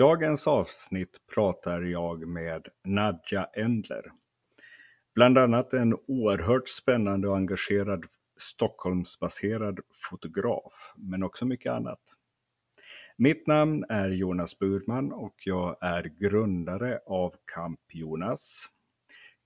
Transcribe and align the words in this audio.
dagens 0.00 0.46
avsnitt 0.46 1.16
pratar 1.34 1.82
jag 1.82 2.28
med 2.28 2.68
Nadja 2.84 3.44
Endler. 3.44 4.12
Bland 5.14 5.38
annat 5.38 5.72
en 5.72 5.96
oerhört 6.06 6.68
spännande 6.68 7.28
och 7.28 7.36
engagerad 7.36 8.04
Stockholmsbaserad 8.38 9.80
fotograf, 10.10 10.92
men 10.96 11.22
också 11.22 11.46
mycket 11.46 11.72
annat. 11.72 12.00
Mitt 13.16 13.46
namn 13.46 13.84
är 13.88 14.08
Jonas 14.08 14.58
Burman 14.58 15.12
och 15.12 15.34
jag 15.44 15.76
är 15.80 16.02
grundare 16.02 17.00
av 17.06 17.34
Camp 17.54 17.80
Jonas. 17.92 18.68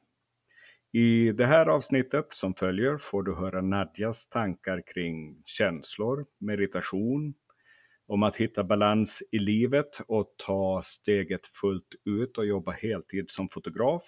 I 0.93 1.33
det 1.33 1.47
här 1.47 1.67
avsnittet 1.67 2.27
som 2.31 2.55
följer 2.55 2.99
får 2.99 3.23
du 3.23 3.35
höra 3.35 3.61
Nadjas 3.61 4.29
tankar 4.29 4.83
kring 4.87 5.43
känslor, 5.45 6.27
meditation, 6.39 7.35
om 8.07 8.23
att 8.23 8.37
hitta 8.37 8.65
balans 8.65 9.23
i 9.31 9.39
livet 9.39 10.01
och 10.07 10.35
ta 10.37 10.83
steget 10.85 11.47
fullt 11.47 11.95
ut 12.05 12.39
och 12.39 12.47
jobba 12.47 12.73
heltid 12.73 13.31
som 13.31 13.49
fotograf. 13.49 14.03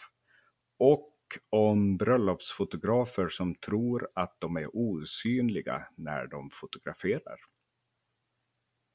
Och 0.79 1.14
om 1.51 1.97
bröllopsfotografer 1.97 3.29
som 3.29 3.55
tror 3.55 4.09
att 4.15 4.37
de 4.39 4.57
är 4.57 4.69
osynliga 4.77 5.83
när 5.97 6.27
de 6.27 6.51
fotograferar. 6.53 7.37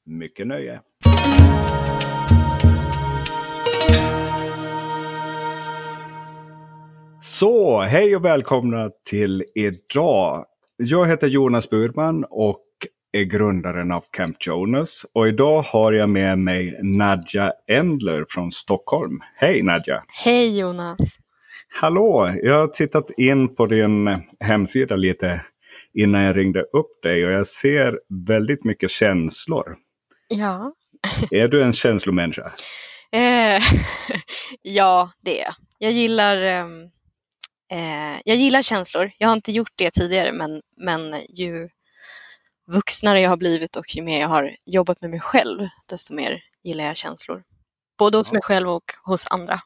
Mycket 0.04 0.46
nöje! 0.46 0.80
Så, 7.22 7.80
hej 7.80 8.16
och 8.16 8.24
välkomna 8.24 8.90
till 9.10 9.44
idag. 9.54 10.46
Jag 10.76 11.08
heter 11.08 11.26
Jonas 11.26 11.70
Burman 11.70 12.24
och 12.30 12.66
är 13.12 13.22
grundaren 13.22 13.92
av 13.92 14.04
Camp 14.10 14.36
Jonas. 14.46 15.06
Och 15.12 15.28
idag 15.28 15.62
har 15.62 15.92
jag 15.92 16.08
med 16.08 16.38
mig 16.38 16.78
Nadja 16.82 17.52
Endler 17.66 18.24
från 18.28 18.52
Stockholm. 18.52 19.20
Hej 19.34 19.62
Nadja! 19.62 20.04
Hej 20.24 20.58
Jonas! 20.58 20.98
Hallå! 21.72 22.34
Jag 22.42 22.58
har 22.58 22.68
tittat 22.68 23.10
in 23.16 23.54
på 23.54 23.66
din 23.66 24.22
hemsida 24.40 24.96
lite 24.96 25.44
innan 25.94 26.22
jag 26.22 26.36
ringde 26.36 26.62
upp 26.62 27.02
dig 27.02 27.26
och 27.26 27.32
jag 27.32 27.46
ser 27.46 28.00
väldigt 28.26 28.64
mycket 28.64 28.90
känslor. 28.90 29.76
Ja. 30.28 30.74
Är 31.30 31.48
du 31.48 31.62
en 31.62 31.72
känslomänniska? 31.72 32.52
Eh, 33.12 33.62
ja, 34.62 35.10
det 35.20 35.40
är 35.40 35.44
jag. 35.44 35.54
Jag 35.78 35.92
gillar, 35.92 36.36
ehm, 36.36 36.82
eh, 37.72 38.20
jag 38.24 38.36
gillar 38.36 38.62
känslor. 38.62 39.10
Jag 39.18 39.28
har 39.28 39.32
inte 39.32 39.52
gjort 39.52 39.72
det 39.74 39.90
tidigare 39.90 40.32
men, 40.32 40.62
men 40.76 41.14
ju 41.28 41.68
vuxnare 42.66 43.20
jag 43.20 43.30
har 43.30 43.36
blivit 43.36 43.76
och 43.76 43.96
ju 43.96 44.02
mer 44.02 44.20
jag 44.20 44.28
har 44.28 44.56
jobbat 44.66 45.00
med 45.00 45.10
mig 45.10 45.20
själv 45.20 45.68
desto 45.88 46.14
mer 46.14 46.42
gillar 46.64 46.84
jag 46.84 46.96
känslor. 46.96 47.42
Både 47.98 48.16
hos 48.18 48.32
mig 48.32 48.42
själv 48.42 48.68
och 48.68 48.92
hos 49.04 49.26
andra. 49.30 49.60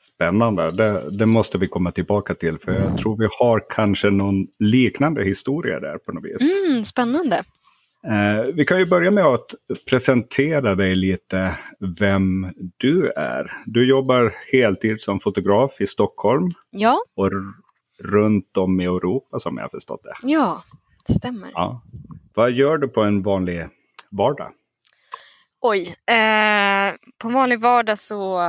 Spännande, 0.00 0.70
det, 0.70 1.18
det, 1.18 1.26
måste 1.26 1.58
vi 1.58 1.68
komma 1.68 1.92
tillbaka 1.92 2.34
till 2.34 2.58
för 2.58 2.72
jag 2.72 2.98
tror 2.98 3.16
vi 3.16 3.28
har 3.38 3.64
kanske 3.70 4.10
någon 4.10 4.46
liknande 4.58 5.24
historia 5.24 5.80
där 5.80 5.98
på 5.98 6.12
något 6.12 6.24
vis. 6.24 6.66
Mm, 6.68 6.84
spännande. 6.84 7.36
Eh, 8.06 8.54
vi 8.54 8.64
kan 8.64 8.78
ju 8.78 8.86
börja 8.86 9.10
med 9.10 9.24
att 9.24 9.54
presentera 9.86 10.74
dig 10.74 10.94
lite 10.94 11.58
vem 11.98 12.52
du 12.76 13.10
är. 13.10 13.52
Du 13.66 13.88
jobbar 13.88 14.34
heltid 14.52 15.00
som 15.00 15.20
fotograf 15.20 15.80
i 15.80 15.86
Stockholm. 15.86 16.50
Ja. 16.70 16.98
Och 17.16 17.30
runt 17.98 18.56
om 18.56 18.80
i 18.80 18.84
Europa 18.84 19.38
som 19.38 19.56
jag 19.56 19.64
har 19.64 19.68
förstått 19.68 20.02
det. 20.02 20.14
Ja, 20.22 20.62
det 21.06 21.14
stämmer. 21.14 21.48
Ja. 21.54 21.82
Vad 22.34 22.52
gör 22.52 22.78
du 22.78 22.88
på 22.88 23.02
en 23.02 23.22
vanlig 23.22 23.68
vardag? 24.10 24.52
Oj, 25.60 25.94
eh, 26.06 26.94
på 27.18 27.28
en 27.28 27.34
vanlig 27.34 27.60
vardag 27.60 27.98
så 27.98 28.40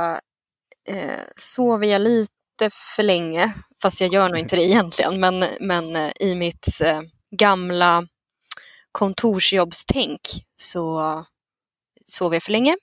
eh, 0.88 1.24
sover 1.36 1.86
jag 1.86 2.00
lite 2.00 2.70
för 2.96 3.02
länge, 3.02 3.54
fast 3.82 4.00
jag 4.00 4.12
gör 4.12 4.28
nog 4.28 4.38
inte 4.38 4.56
det 4.56 4.62
egentligen, 4.64 5.20
men, 5.20 5.44
men 5.60 5.96
eh, 5.96 6.12
i 6.20 6.34
mitt 6.34 6.80
eh, 6.84 7.00
gamla 7.30 8.06
kontorsjobbstänk 8.92 10.20
så 10.56 11.24
sover 12.04 12.36
jag 12.36 12.42
för 12.42 12.52
länge. 12.52 12.76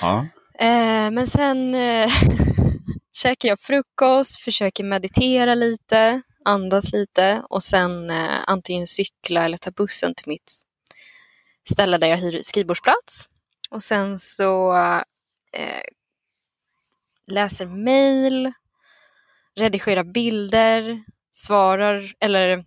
Ja. 0.00 0.26
Eh, 0.58 1.10
men 1.10 1.26
sen 1.26 1.74
eh, 1.74 2.10
käkar 3.12 3.48
jag 3.48 3.60
frukost, 3.60 4.38
försöker 4.38 4.84
meditera 4.84 5.54
lite, 5.54 6.22
andas 6.44 6.92
lite 6.92 7.42
och 7.50 7.62
sen 7.62 8.10
eh, 8.10 8.40
antingen 8.46 8.86
cykla 8.86 9.44
eller 9.44 9.56
ta 9.56 9.70
bussen 9.70 10.14
till 10.14 10.28
mitt 10.28 10.52
ställe 11.70 11.98
där 11.98 12.08
jag 12.08 12.16
hyr 12.16 12.40
skrivbordsplats. 12.42 13.28
Och 13.70 13.82
sen 13.82 14.18
så 14.18 14.74
eh, 15.52 15.80
läser 17.26 17.66
mejl, 17.66 18.52
redigerar 19.56 20.04
bilder, 20.04 21.00
svarar 21.30 22.12
eller 22.20 22.64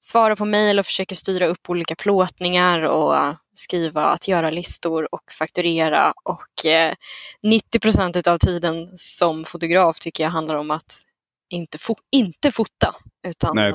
svarar 0.00 0.36
på 0.36 0.44
mejl 0.44 0.78
och 0.78 0.86
försöker 0.86 1.16
styra 1.16 1.46
upp 1.46 1.70
olika 1.70 1.94
plåtningar 1.94 2.82
och 2.82 3.36
skriva 3.54 4.04
att 4.04 4.28
göra-listor 4.28 5.14
och 5.14 5.32
fakturera. 5.32 6.12
Och 6.24 6.66
eh, 6.66 6.94
90 7.42 7.80
procent 7.80 8.26
av 8.26 8.38
tiden 8.38 8.88
som 8.96 9.44
fotograf 9.44 9.98
tycker 9.98 10.24
jag 10.24 10.30
handlar 10.30 10.54
om 10.54 10.70
att 10.70 11.02
inte, 11.48 11.78
fo 11.78 11.94
inte 12.12 12.52
fota, 12.52 12.94
utan 13.26 13.56
Nej, 13.56 13.74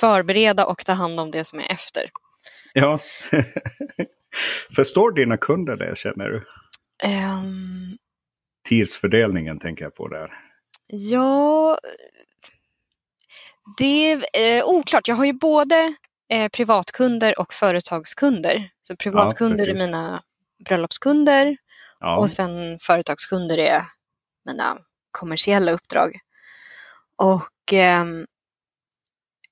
förbereda 0.00 0.66
och 0.66 0.84
ta 0.86 0.92
hand 0.92 1.20
om 1.20 1.30
det 1.30 1.44
som 1.44 1.58
är 1.58 1.72
efter. 1.72 2.10
Ja. 2.72 2.98
Förstår 4.76 5.12
dina 5.12 5.36
kunder 5.36 5.76
det, 5.76 5.98
känner 5.98 6.24
du? 6.24 6.36
Um, 7.04 7.98
Tidsfördelningen 8.64 9.58
tänker 9.58 9.84
jag 9.84 9.94
på 9.94 10.08
där. 10.08 10.30
Ja, 10.86 11.78
det 13.78 14.12
är 14.12 14.24
eh, 14.32 14.64
oklart. 14.64 15.08
Jag 15.08 15.16
har 15.16 15.24
ju 15.24 15.32
både 15.32 15.94
eh, 16.28 16.48
privatkunder 16.48 17.38
och 17.38 17.54
företagskunder. 17.54 18.68
Så 18.86 18.96
privatkunder 18.96 19.68
är 19.68 19.72
precis. 19.72 19.86
mina 19.86 20.22
bröllopskunder 20.64 21.56
Ja, 22.04 22.16
och 22.16 22.30
sen 22.30 22.78
företagskunder 22.78 23.58
är 23.58 23.82
mina 24.44 24.78
kommersiella 25.10 25.72
uppdrag. 25.72 26.18
Och 27.16 27.72
ehm, 27.72 28.26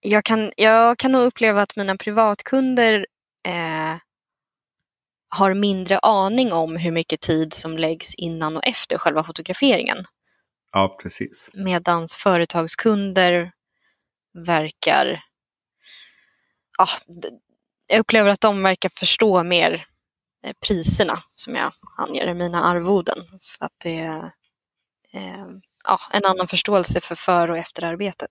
jag, 0.01 0.25
kan, 0.25 0.53
jag 0.57 0.99
kan 0.99 1.13
nog 1.13 1.23
uppleva 1.23 1.63
att 1.63 1.77
mina 1.77 1.97
privatkunder 1.97 3.07
eh, 3.49 3.97
har 5.37 5.55
mindre 5.55 5.99
aning 5.99 6.53
om 6.53 6.77
hur 6.77 6.93
mycket 6.93 7.21
tid 7.21 7.53
som 7.53 7.79
läggs 7.79 8.15
innan 8.15 8.57
och 8.57 8.67
efter 8.67 8.99
själva 8.99 9.25
fotograferingen. 9.25 10.05
ja 10.73 10.99
precis. 11.03 11.51
Medans 11.53 12.17
företagskunder 12.17 13.53
verkar... 14.47 15.21
Ja, 16.79 16.87
jag 17.89 18.01
upplever 18.01 18.31
att 18.31 18.41
de 18.41 18.63
verkar 18.63 18.91
förstå 18.97 19.43
mer 19.43 19.85
eh, 20.47 20.53
priserna 20.67 21.19
som 21.35 21.55
jag 21.55 21.73
anger 21.97 22.27
i 22.27 22.35
mina 22.35 22.65
arvoden. 22.65 23.19
För 23.43 23.65
att 23.65 23.73
det 23.85 23.99
är 23.99 24.23
eh, 25.13 25.47
ja, 25.85 25.99
en 26.13 26.25
annan 26.25 26.49
förståelse 26.49 27.01
för 27.01 27.15
för 27.15 27.51
och 27.51 27.59
efterarbetet. 27.59 28.31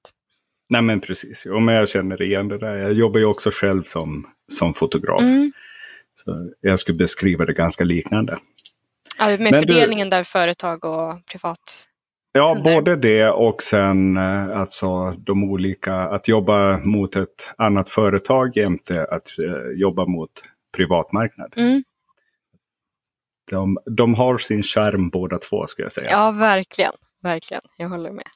Nej 0.69 0.81
men 0.81 1.01
precis, 1.01 1.43
jo, 1.45 1.59
men 1.59 1.75
jag 1.75 1.89
känner 1.89 2.21
igen 2.21 2.47
det 2.47 2.57
där. 2.57 2.75
Jag 2.75 2.93
jobbar 2.93 3.19
ju 3.19 3.25
också 3.25 3.49
själv 3.53 3.83
som, 3.83 4.27
som 4.51 4.73
fotograf. 4.73 5.21
Mm. 5.21 5.51
Så 6.25 6.51
jag 6.61 6.79
skulle 6.79 6.97
beskriva 6.97 7.45
det 7.45 7.53
ganska 7.53 7.83
liknande. 7.83 8.39
Ja, 9.17 9.27
med 9.27 9.39
Men 9.39 9.51
du- 9.51 9.59
fördelningen 9.59 10.09
där 10.09 10.23
företag 10.23 10.85
och 10.85 11.25
privat. 11.31 11.87
Ja, 12.33 12.51
Eller? 12.51 12.63
både 12.63 12.95
det 12.95 13.29
och 13.29 13.63
sen 13.63 14.17
eh, 14.17 14.59
alltså 14.59 15.11
de 15.11 15.43
olika, 15.43 15.95
att 15.95 16.27
jobba 16.27 16.77
mot 16.77 17.15
ett 17.15 17.49
annat 17.57 17.89
företag 17.89 18.57
jämte 18.57 19.05
att 19.05 19.39
eh, 19.39 19.79
jobba 19.79 20.05
mot 20.05 20.31
privatmarknad. 20.75 21.53
Mm. 21.57 21.83
De, 23.51 23.77
de 23.85 24.13
har 24.13 24.37
sin 24.37 24.63
charm 24.63 25.09
båda 25.09 25.37
två 25.39 25.67
skulle 25.67 25.85
jag 25.85 25.91
säga. 25.93 26.11
Ja, 26.11 26.31
verkligen. 26.31 26.93
Verkligen. 27.23 27.61
Jag 27.77 27.89
håller 27.89 28.11
med. 28.11 28.27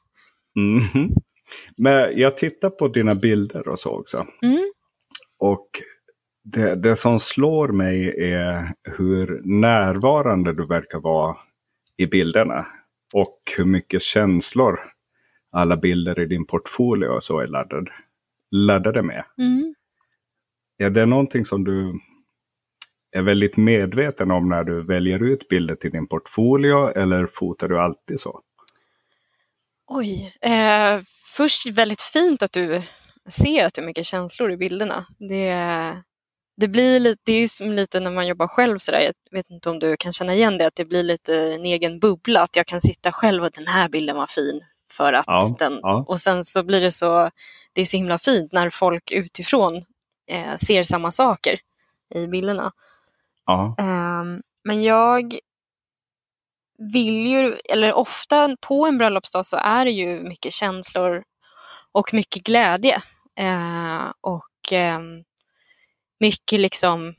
Mhm. 0.55 1.09
Men 1.77 2.17
jag 2.19 2.37
tittar 2.37 2.69
på 2.69 2.87
dina 2.87 3.15
bilder 3.15 3.67
och 3.67 3.79
så 3.79 3.89
också. 3.99 4.27
Mm. 4.43 4.71
Och 5.39 5.67
det, 6.45 6.75
det 6.75 6.95
som 6.95 7.19
slår 7.19 7.67
mig 7.67 8.23
är 8.33 8.73
hur 8.83 9.41
närvarande 9.43 10.53
du 10.53 10.65
verkar 10.65 10.99
vara 10.99 11.37
i 11.97 12.05
bilderna. 12.05 12.67
Och 13.13 13.39
hur 13.57 13.65
mycket 13.65 14.01
känslor 14.01 14.79
alla 15.51 15.77
bilder 15.77 16.19
i 16.19 16.25
din 16.25 16.45
portfolio 16.45 17.07
och 17.07 17.23
så 17.23 17.39
är 17.39 17.47
laddad, 17.47 17.89
laddade 18.51 19.01
med. 19.01 19.25
Mm. 19.37 19.75
Är 20.77 20.89
det 20.89 21.05
någonting 21.05 21.45
som 21.45 21.63
du 21.63 21.99
är 23.11 23.21
väldigt 23.21 23.57
medveten 23.57 24.31
om 24.31 24.49
när 24.49 24.63
du 24.63 24.81
väljer 24.81 25.23
ut 25.23 25.47
bilder 25.47 25.75
till 25.75 25.91
din 25.91 26.07
portfolio 26.07 26.87
eller 26.87 27.27
fotar 27.27 27.67
du 27.67 27.79
alltid 27.79 28.19
så? 28.19 28.41
Oj. 29.87 30.33
Eh, 30.41 31.01
först 31.37 31.69
väldigt 31.69 32.01
fint 32.01 32.43
att 32.43 32.51
du 32.51 32.81
ser 33.29 33.65
att 33.65 33.73
det 33.73 33.81
är 33.81 33.85
mycket 33.85 34.05
känslor 34.05 34.51
i 34.51 34.57
bilderna. 34.57 35.03
Det, 35.19 35.51
det, 36.57 36.67
blir 36.67 36.99
lite, 36.99 37.21
det 37.25 37.33
är 37.33 37.39
ju 37.39 37.47
som 37.47 37.71
lite 37.71 37.99
när 37.99 38.11
man 38.11 38.27
jobbar 38.27 38.47
själv 38.47 38.77
sådär. 38.77 38.99
Jag 38.99 39.37
vet 39.37 39.49
inte 39.49 39.69
om 39.69 39.79
du 39.79 39.97
kan 39.97 40.13
känna 40.13 40.33
igen 40.33 40.57
det, 40.57 40.67
att 40.67 40.75
det 40.75 40.85
blir 40.85 41.03
lite 41.03 41.37
en 41.37 41.65
egen 41.65 41.99
bubbla. 41.99 42.41
Att 42.41 42.55
jag 42.55 42.65
kan 42.65 42.81
sitta 42.81 43.11
själv 43.11 43.43
och 43.43 43.51
den 43.51 43.67
här 43.67 43.89
bilden 43.89 44.15
var 44.15 44.27
fin. 44.27 44.61
För 44.91 45.13
att 45.13 45.25
Ja, 45.27 45.55
den, 45.59 45.79
ja. 45.81 46.05
Och 46.07 46.19
sen 46.19 46.43
så 46.43 46.63
blir 46.63 46.81
det 46.81 46.91
så, 46.91 47.29
det 47.73 47.81
är 47.81 47.85
så 47.85 47.97
himla 47.97 48.17
fint 48.19 48.51
när 48.51 48.69
folk 48.69 49.11
utifrån 49.11 49.85
eh, 50.27 50.55
ser 50.55 50.83
samma 50.83 51.11
saker 51.11 51.59
i 52.15 52.27
bilderna. 52.27 52.71
Ja, 53.45 53.75
Ehm, 53.79 54.41
men 54.63 54.83
jag 54.83 55.39
vill 56.77 57.27
ju, 57.27 57.57
eller 57.69 57.93
ofta 57.93 58.55
på 58.61 58.85
en 58.85 58.97
bröllopsdag 58.97 59.45
så 59.45 59.57
är 59.57 59.85
det 59.85 59.91
ju 59.91 60.19
mycket 60.19 60.53
känslor 60.53 61.23
och 61.91 62.13
mycket 62.13 62.43
glädje. 62.43 62.95
Eh, 63.39 64.11
och 64.21 64.71
ehm, 64.71 65.23
mycket 66.19 66.59
liksom 66.59 67.15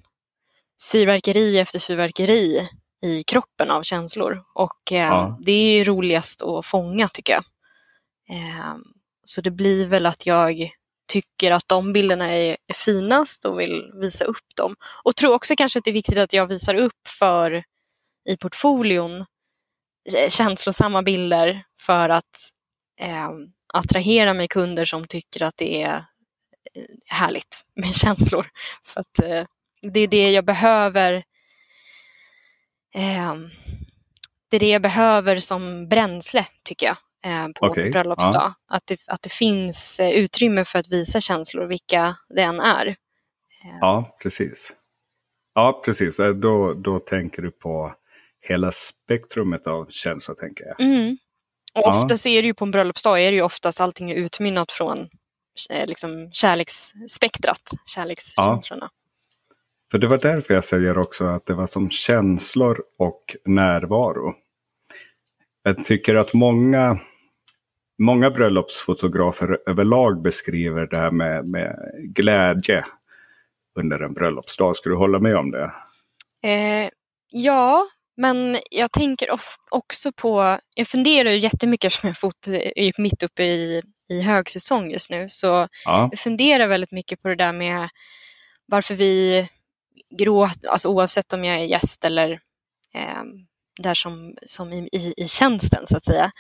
fyrverkeri 0.93 1.59
efter 1.59 1.79
fyrverkeri 1.79 2.69
i 3.03 3.23
kroppen 3.25 3.71
av 3.71 3.83
känslor. 3.83 4.45
Och 4.55 4.93
ehm, 4.93 5.13
Ja. 5.13 5.39
det 5.43 5.53
är 5.53 5.73
ju 5.79 5.85
roligast 5.85 6.43
att 6.43 6.67
fånga 6.67 7.09
tycker 7.09 7.33
jag. 7.33 7.45
Ehm, 8.31 8.83
så 9.25 9.41
det 9.41 9.51
blir 9.51 9.87
väl 9.87 10.07
att 10.07 10.27
jag 10.27 10.71
tycker 11.13 11.53
att 11.53 11.69
de 11.69 11.93
bilderna 11.93 12.33
är, 12.35 12.57
är 12.67 12.75
finast 12.75 13.45
och 13.45 13.61
vill 13.61 13.83
visa 14.01 14.25
upp 14.25 14.57
dem. 14.57 14.75
Och 15.05 15.17
tror 15.17 15.35
också 15.35 15.57
kanske 15.57 15.79
att 15.79 15.85
det 15.85 15.91
är 15.91 15.93
viktigt 15.93 16.19
att 16.19 16.33
jag 16.33 16.47
visar 16.47 16.75
upp 16.75 17.09
för 17.19 17.65
i 18.29 18.37
portfolion 18.37 19.21
eh, 20.17 20.29
känslosamma 20.29 21.03
bilder 21.03 21.63
för 21.81 22.09
att 22.09 22.51
eh, 23.01 23.31
attrahera 23.75 24.35
mig 24.35 24.49
kunder 24.49 24.85
som 24.85 25.07
tycker 25.07 25.43
att 25.43 25.55
det 25.57 25.83
är 25.83 25.97
eh, 25.97 26.03
härligt 27.07 27.61
med 27.75 27.95
känslor. 27.95 28.47
För 28.85 29.01
att 29.01 29.19
eh, 29.19 29.45
det 29.93 30.01
är 30.01 30.09
det 30.09 30.31
jag 30.31 30.45
behöver 30.45 31.13
eh, 32.95 33.35
det 34.51 34.57
är 34.57 34.61
det 34.61 34.69
jag 34.71 34.83
behöver 34.83 35.39
som 35.39 35.89
bränsle 35.89 36.47
tycker 36.65 36.87
jag 36.87 36.97
eh, 37.33 37.49
på 37.55 37.67
en 37.81 37.91
bröllopsdag. 37.91 38.55
Att, 38.69 38.87
det, 38.87 39.01
att 39.07 39.23
det 39.23 39.33
finns 39.33 40.01
eh, 40.01 40.11
utrymme 40.11 40.65
för 40.65 40.79
att 40.79 40.89
visa 40.89 41.21
känslor, 41.21 41.67
vilka 41.67 42.17
det 42.29 42.43
än 42.43 42.61
är. 42.61 42.95
ja 43.81 44.17
precis. 44.23 44.73
Ja, 45.55 45.83
precis. 45.85 46.21
Eh, 46.21 46.31
Då, 46.35 46.75
då 46.75 46.99
tänker 46.99 47.43
du 47.43 47.51
på 47.51 47.95
hela 48.41 48.71
spektrumet 48.73 49.67
av 49.67 49.87
känslor, 49.91 50.35
tänker 50.35 50.65
jag. 50.65 50.81
Mm. 50.81 51.13
Och 51.75 51.83
Ja. 51.85 52.03
oftast 52.03 52.27
är 52.27 52.43
det 52.43 52.47
ju 52.49 52.55
på 52.55 52.65
en 52.65 52.71
bröllopsdag 52.71 53.23
är 53.23 53.31
det 53.31 53.37
ju 53.37 53.43
oftast 53.43 53.81
allting 53.81 54.11
är 54.11 54.15
utmynnat 54.15 54.73
från 54.73 54.99
eh, 54.99 55.07
liksom 55.87 56.31
kärleksspektrat, 56.33 57.71
kärlekskänslorna. 57.87 58.91
För 59.91 59.99
det 59.99 60.07
var 60.07 60.19
därför 60.19 60.55
jag 60.55 60.65
säger 60.65 60.99
också 60.99 61.25
att 61.25 61.47
det 61.47 61.55
var 61.55 61.67
som 61.67 61.91
känslor 61.91 62.83
och 62.99 63.37
närvaro. 63.45 64.35
Jag 65.63 65.85
tycker 65.85 66.15
att 66.15 66.33
många, 66.33 67.01
många 67.99 68.31
bröllopsfotografer 68.31 69.59
överlag 69.67 70.23
beskriver 70.23 70.87
det 70.87 70.97
här 70.97 71.11
med, 71.11 71.49
med 71.49 71.77
glädje 72.15 72.87
under 73.79 74.01
en 74.01 74.15
bröllopsdag. 74.15 74.77
Skulle 74.77 74.93
du 74.93 74.99
hålla 74.99 75.19
med 75.19 75.37
om 75.37 75.51
det? 75.51 75.73
Eh, 76.43 76.91
ja, 77.29 77.87
men 78.17 78.57
jag 78.71 78.93
tänker 78.93 79.29
också 79.71 80.13
på, 80.13 80.59
jag 80.75 80.89
funderar 80.89 81.31
ju 81.31 81.39
jättemycket 81.39 81.93
som 81.93 82.07
jag 82.07 82.19
fot, 82.19 82.47
är 82.77 83.03
mitt 83.03 83.23
uppe 83.23 83.43
i, 83.43 83.83
i 84.09 84.21
högsäsong 84.21 84.91
just 84.91 85.11
nu, 85.11 85.29
så 85.29 85.69
Ja, 85.85 86.09
jag 86.11 86.19
funderar 86.19 86.67
väldigt 86.67 86.93
mycket 86.93 87.23
på 87.23 87.29
det 87.29 87.37
där 87.37 87.53
med 87.53 87.89
varför 88.67 88.95
vi 88.95 89.49
gråter, 90.11 90.69
alltså 90.69 90.89
oavsett 90.89 91.33
om 91.33 91.45
jag 91.45 91.57
är 91.57 91.65
gäst 91.65 92.05
eller 92.05 92.31
eh, 92.95 93.23
där 93.83 93.95
som, 93.95 94.37
som 94.47 94.73
i, 94.73 94.89
i, 94.93 95.15
i 95.17 95.29
tjänsten 95.29 95.87
så 95.87 95.97
att 95.97 96.05
säga. 96.05 96.31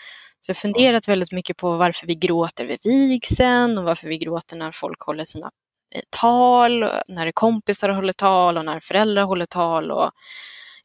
Så 0.40 0.50
jag 0.50 0.56
funderat 0.56 1.08
väldigt 1.08 1.32
mycket 1.32 1.56
på 1.56 1.76
varför 1.76 2.06
vi 2.06 2.14
gråter 2.14 2.66
vid 2.66 2.78
vigseln 2.82 3.78
och 3.78 3.84
varför 3.84 4.08
vi 4.08 4.18
gråter 4.18 4.56
när 4.56 4.72
folk 4.72 5.00
håller 5.00 5.24
sina 5.24 5.50
eh, 5.94 6.02
tal, 6.10 6.90
när 7.08 7.32
kompisar 7.32 7.88
håller 7.88 8.12
tal 8.12 8.58
och 8.58 8.64
när 8.64 8.80
föräldrar 8.80 9.24
håller 9.24 9.46
tal 9.46 9.90
och 9.90 10.10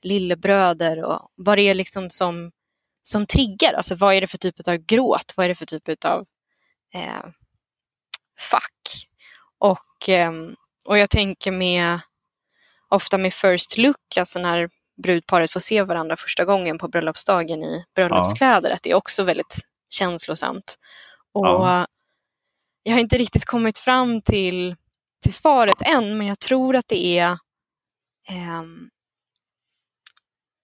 lillebröder 0.01 1.03
och 1.03 1.29
vad 1.35 1.57
det 1.57 1.61
är 1.61 1.73
liksom 1.73 2.09
som, 2.09 2.51
som 3.03 3.25
triggar. 3.25 3.73
Alltså 3.73 3.95
vad 3.95 4.15
är 4.15 4.21
det 4.21 4.27
för 4.27 4.37
typ 4.37 4.67
av 4.67 4.75
gråt? 4.75 5.33
Vad 5.35 5.43
är 5.43 5.49
det 5.49 5.55
för 5.55 5.65
typ 5.65 6.05
av 6.05 6.25
eh, 6.93 7.25
fack? 8.39 9.07
Och, 9.59 10.09
ehm, 10.09 10.55
och 10.85 10.97
jag 10.97 11.09
tänker 11.09 11.51
med 11.51 11.99
ofta 12.89 13.17
med 13.17 13.33
first 13.33 13.77
look, 13.77 14.17
alltså 14.17 14.39
när 14.39 14.69
brudparet 15.03 15.51
får 15.51 15.59
se 15.59 15.83
varandra 15.83 16.15
första 16.17 16.45
gången 16.45 16.77
på 16.77 16.87
bröllopsdagen 16.87 17.63
i 17.63 17.85
bröllopskläder, 17.95 18.69
att 18.71 18.83
det 18.83 18.91
är 18.91 18.95
också 18.95 19.23
väldigt 19.23 19.57
känslosamt. 19.89 20.75
Och 21.33 21.45
Ja. 21.45 21.87
Jag 22.83 22.93
har 22.93 22.99
inte 22.99 23.17
riktigt 23.17 23.45
kommit 23.45 23.77
fram 23.77 24.21
till, 24.21 24.75
till 25.23 25.33
svaret 25.33 25.81
än, 25.81 26.17
men 26.17 26.27
jag 26.27 26.39
tror 26.39 26.75
att 26.75 26.87
det 26.87 27.19
är 27.19 27.37
ehm, 28.29 28.89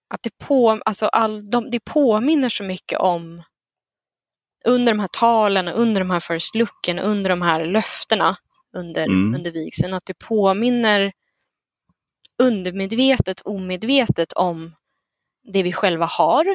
att 0.10 0.24
det, 0.24 0.38
på, 0.38 0.82
alltså 0.86 1.06
all, 1.08 1.50
de, 1.50 1.72
det 1.72 1.80
påminner 1.80 2.50
så 2.50 2.64
mycket 2.64 3.00
om 3.00 3.44
under 4.68 4.94
de 4.94 5.00
här 5.00 5.10
talen, 5.12 5.68
under 5.68 6.02
de 6.02 6.10
här 6.10 6.20
first 6.20 6.56
looken, 6.56 7.00
under 7.00 7.30
de 7.30 7.42
här 7.42 7.66
löftena 7.66 8.36
under, 8.74 9.04
Mm. 9.06 9.36
under 9.36 9.52
vigseln, 9.52 9.94
att 9.94 10.06
det 10.06 10.20
påminner 10.20 11.12
undermedvetet, 12.44 13.42
omedvetet 13.46 14.34
om 14.34 14.72
det 15.54 15.64
vi 15.64 15.74
själva 15.74 16.06
har 16.06 16.46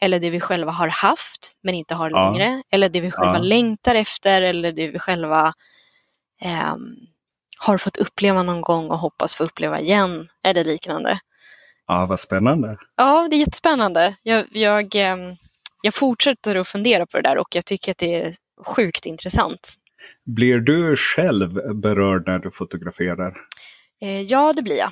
eller 0.00 0.20
det 0.20 0.30
vi 0.30 0.40
själva 0.40 0.72
har 0.72 0.88
haft 0.88 1.52
men 1.62 1.74
inte 1.74 1.94
har 1.94 2.10
Ja. 2.10 2.30
längre 2.30 2.62
eller 2.70 2.88
det 2.88 3.00
vi 3.00 3.10
själva 3.10 3.36
Ja. 3.36 3.42
längtar 3.42 3.94
efter 3.94 4.42
eller 4.42 4.72
det 4.72 4.88
vi 4.88 4.98
själva 4.98 5.52
ehm, 6.40 6.96
har 7.58 7.78
fått 7.78 7.96
uppleva 7.96 8.42
någon 8.42 8.60
gång 8.60 8.90
och 8.90 8.98
hoppas 8.98 9.34
få 9.34 9.44
uppleva 9.44 9.80
igen 9.80 10.28
eller 10.42 10.64
liknande. 10.64 11.18
Ja, 11.86 12.06
vad 12.06 12.20
spännande. 12.20 12.76
Ja, 12.96 13.28
det 13.30 13.36
är 13.36 13.40
jättespännande. 13.40 14.14
Jag, 14.22 14.46
jag, 14.56 14.94
ehm, 14.94 15.36
jag 15.86 15.94
fortsätter 15.94 16.56
att 16.56 16.68
fundera 16.68 17.06
på 17.06 17.16
det 17.16 17.22
där 17.22 17.38
och 17.38 17.48
jag 17.54 17.64
tycker 17.64 17.90
att 17.92 17.98
det 17.98 18.14
är 18.14 18.34
sjukt 18.66 19.06
intressant. 19.06 19.74
Blir 20.24 20.58
du 20.58 20.96
själv 20.96 21.74
berörd 21.74 22.26
när 22.26 22.38
du 22.38 22.50
fotograferar? 22.50 23.36
Eh, 24.02 24.20
ja, 24.20 24.52
det 24.52 24.62
blir 24.62 24.76
jag. 24.76 24.90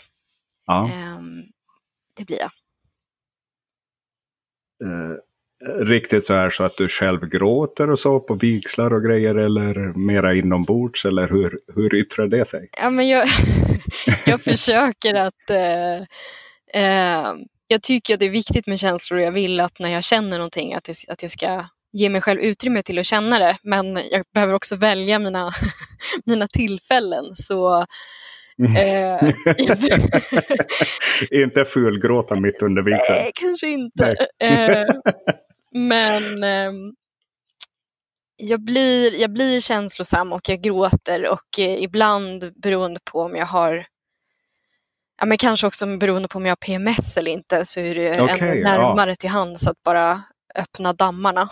Ja. 0.67 0.91
Ehm, 0.93 1.43
det 2.17 2.25
blir 2.25 2.39
jag. 2.39 2.51
Eh, 4.85 5.17
riktigt 5.85 6.27
så 6.27 6.35
här 6.35 6.51
så 6.51 6.65
att 6.65 6.77
du 6.77 6.89
själv 6.89 7.29
gråter 7.29 7.91
och 7.91 7.99
så 7.99 8.21
på 8.21 8.35
vigslar 8.35 8.93
och 8.93 9.05
grejer 9.05 9.35
eller 9.35 9.99
mera 9.99 10.35
inombords 10.35 11.05
eller 11.05 11.29
hur, 11.29 11.61
hur 11.75 11.95
yttrar 11.95 12.27
det 12.27 12.49
sig? 12.49 12.69
Ja, 12.81 12.91
men 12.91 13.09
jag, 13.09 13.27
jag 14.27 14.41
försöker 14.41 15.15
att... 15.15 15.51
Jag 17.67 17.83
tycker 17.83 18.15
att 18.15 18.21
det 18.21 18.27
är 18.27 18.31
viktigt 18.31 18.67
med 18.67 18.81
känslor 18.81 19.19
och 19.19 19.27
jag 19.27 19.33
vill 19.33 19.61
att 19.61 19.79
när 19.79 19.89
jag 19.89 20.05
känner 20.05 20.39
någonting 20.39 20.75
att, 20.75 20.85
det, 20.85 20.95
att 21.09 21.23
jag 21.23 21.31
ska 21.31 21.67
ge 21.93 22.09
mig 22.09 22.21
själv 22.21 22.41
utrymme 22.41 22.83
till 22.83 22.99
att 22.99 23.07
känna 23.07 23.39
det. 23.39 23.57
Men 23.63 24.01
jag 24.11 24.25
behöver 24.35 24.55
också 24.55 24.77
välja 24.77 25.19
mina, 25.19 25.51
mina 26.25 26.49
tillfällen. 26.49 27.25
Så 27.37 27.85
Eh, 28.59 29.31
inte 31.43 31.65
fulgråta 31.65 32.35
mitt 32.35 32.63
under 32.63 32.83
vigseln. 32.83 33.19
Nej, 33.19 33.31
kanske 33.35 33.69
inte. 33.69 34.17
Eh, 34.39 34.87
men 35.73 36.45
eh, 36.45 36.73
jag, 38.37 38.65
blir, 38.65 39.21
jag 39.21 39.33
blir 39.33 39.61
känslosam 39.61 40.33
och 40.33 40.49
jag 40.49 40.61
gråter 40.61 41.29
och 41.29 41.59
eh, 41.59 41.83
ibland 41.83 42.53
beroende 42.63 43.01
på 43.05 43.21
om 43.21 43.37
jag 43.37 43.47
har 43.47 43.87
Ja, 45.21 45.27
men 45.27 45.39
kanske 45.39 45.67
också 45.67 45.97
beroende 45.99 46.29
på 46.29 46.39
om 46.39 46.47
jag 46.47 46.51
har 46.51 46.57
PMS 46.57 47.17
eller 47.17 47.31
inte 47.31 47.65
så 47.65 47.81
är 47.81 47.95
det 47.95 48.21
Okej, 48.21 48.39
ännu 48.41 48.55
ja. 48.61 48.71
närmare 48.71 49.17
till 49.17 49.31
hands 49.31 49.67
att 49.67 49.83
bara 49.83 50.23
öppna 50.55 50.93
dammarna. 50.93 51.49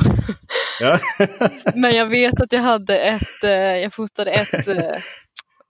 Ja. 0.80 0.98
Men 1.74 1.94
jag 1.96 2.06
vet 2.06 2.42
att 2.42 2.52
jag 2.52 2.60
hade 2.60 2.98
ett, 2.98 3.44
eh, 3.44 3.50
jag 3.52 3.92
fotade 3.94 4.30
ett, 4.30 4.68
eh, 4.68 4.96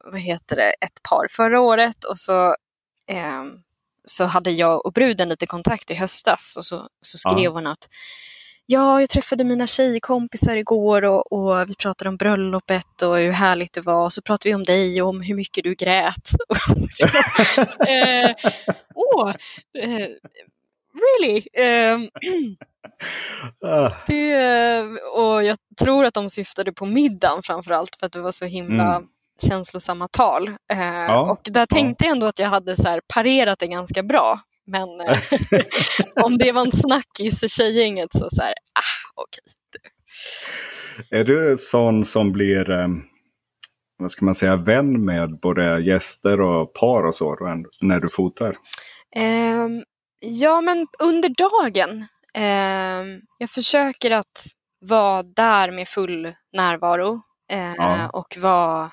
vad 0.04 0.20
heter 0.20 0.56
det, 0.56 0.70
ett 0.80 1.02
par 1.08 1.26
förra 1.30 1.60
året 1.60 2.04
och 2.04 2.18
så, 2.18 2.46
eh, 3.10 3.44
så 4.04 4.24
hade 4.24 4.50
jag 4.50 4.86
och 4.86 4.92
bruden 4.92 5.28
lite 5.28 5.46
kontakt 5.46 5.90
i 5.90 5.94
höstas 5.94 6.54
och 6.56 6.64
så, 6.66 6.88
så 7.02 7.18
skrev 7.18 7.38
Ja. 7.38 7.50
hon 7.50 7.66
att 7.66 7.88
Ja, 8.66 9.00
jag 9.00 9.10
träffade 9.10 9.44
mina 9.44 9.66
tjejkompisar 9.66 10.56
igår 10.56 11.04
och, 11.04 11.32
och 11.32 11.70
vi 11.70 11.74
pratade 11.74 12.08
om 12.08 12.16
bröllopet 12.16 13.02
och 13.02 13.18
hur 13.18 13.30
härligt 13.32 13.72
det 13.72 13.80
var. 13.80 14.04
Och 14.04 14.12
så 14.12 14.22
pratade 14.22 14.48
vi 14.48 14.54
om 14.54 14.64
dig 14.64 15.02
och 15.02 15.08
om 15.08 15.20
hur 15.20 15.34
mycket 15.34 15.64
du 15.64 15.74
grät. 15.74 16.28
eh, 17.88 18.30
Åh, 18.94 19.30
eh, 19.78 20.08
really? 21.02 21.42
Eh, 21.52 21.98
Ah, 23.64 23.90
det, 24.06 24.82
och 25.16 25.44
jag 25.44 25.56
tror 25.80 26.04
att 26.04 26.14
de 26.14 26.30
syftade 26.30 26.72
på 26.72 26.86
middagen 26.86 27.42
framförallt 27.42 27.96
för 27.96 28.06
att 28.06 28.12
det 28.12 28.20
var 28.20 28.32
så 28.32 28.44
himla 28.44 28.96
Mm. 28.96 29.08
känslosamma 29.48 30.08
tal. 30.08 30.48
Eh, 30.48 30.82
Ja, 30.82 31.30
och 31.30 31.40
där 31.44 31.66
tänkte 31.66 32.04
jag 32.04 32.12
ändå 32.12 32.26
att 32.26 32.38
jag 32.38 32.48
hade 32.48 32.76
så 32.76 33.00
parerat 33.14 33.58
det 33.58 33.66
ganska 33.66 34.02
bra. 34.02 34.40
Men 34.72 35.00
eh, 35.08 35.18
om 36.24 36.38
det 36.38 36.52
var 36.52 36.60
en 36.66 36.72
snackis 36.72 37.42
i 37.44 37.48
tjejgänget 37.48 38.08
så 38.12 38.28
så 38.30 38.42
här, 38.42 38.52
ah, 38.74 39.22
okej. 39.22 39.44
Är 41.10 41.24
du 41.24 41.56
sån 41.58 42.04
som 42.04 42.32
blir, 42.32 42.70
eh, 42.70 42.88
vad 43.98 44.10
ska 44.10 44.24
man 44.24 44.34
säga, 44.34 44.56
vän 44.56 45.04
med 45.04 45.40
både 45.40 45.80
gäster 45.80 46.40
och 46.40 46.72
par 46.74 47.06
och 47.06 47.14
så 47.14 47.36
när 47.80 48.00
du 48.00 48.08
fotar? 48.08 48.56
Ehm, 49.16 49.82
ja, 50.20 50.60
men 50.60 50.86
under 51.02 51.28
dagen. 51.28 52.06
Ehm, 52.34 53.20
jag 53.38 53.50
försöker 53.50 54.10
att 54.10 54.44
vara 54.80 55.22
där 55.22 55.70
med 55.70 55.88
full 55.88 56.34
närvaro. 56.56 57.20
eh, 57.52 57.74
Ja. 57.76 58.08
Och 58.12 58.36
vara... 58.40 58.90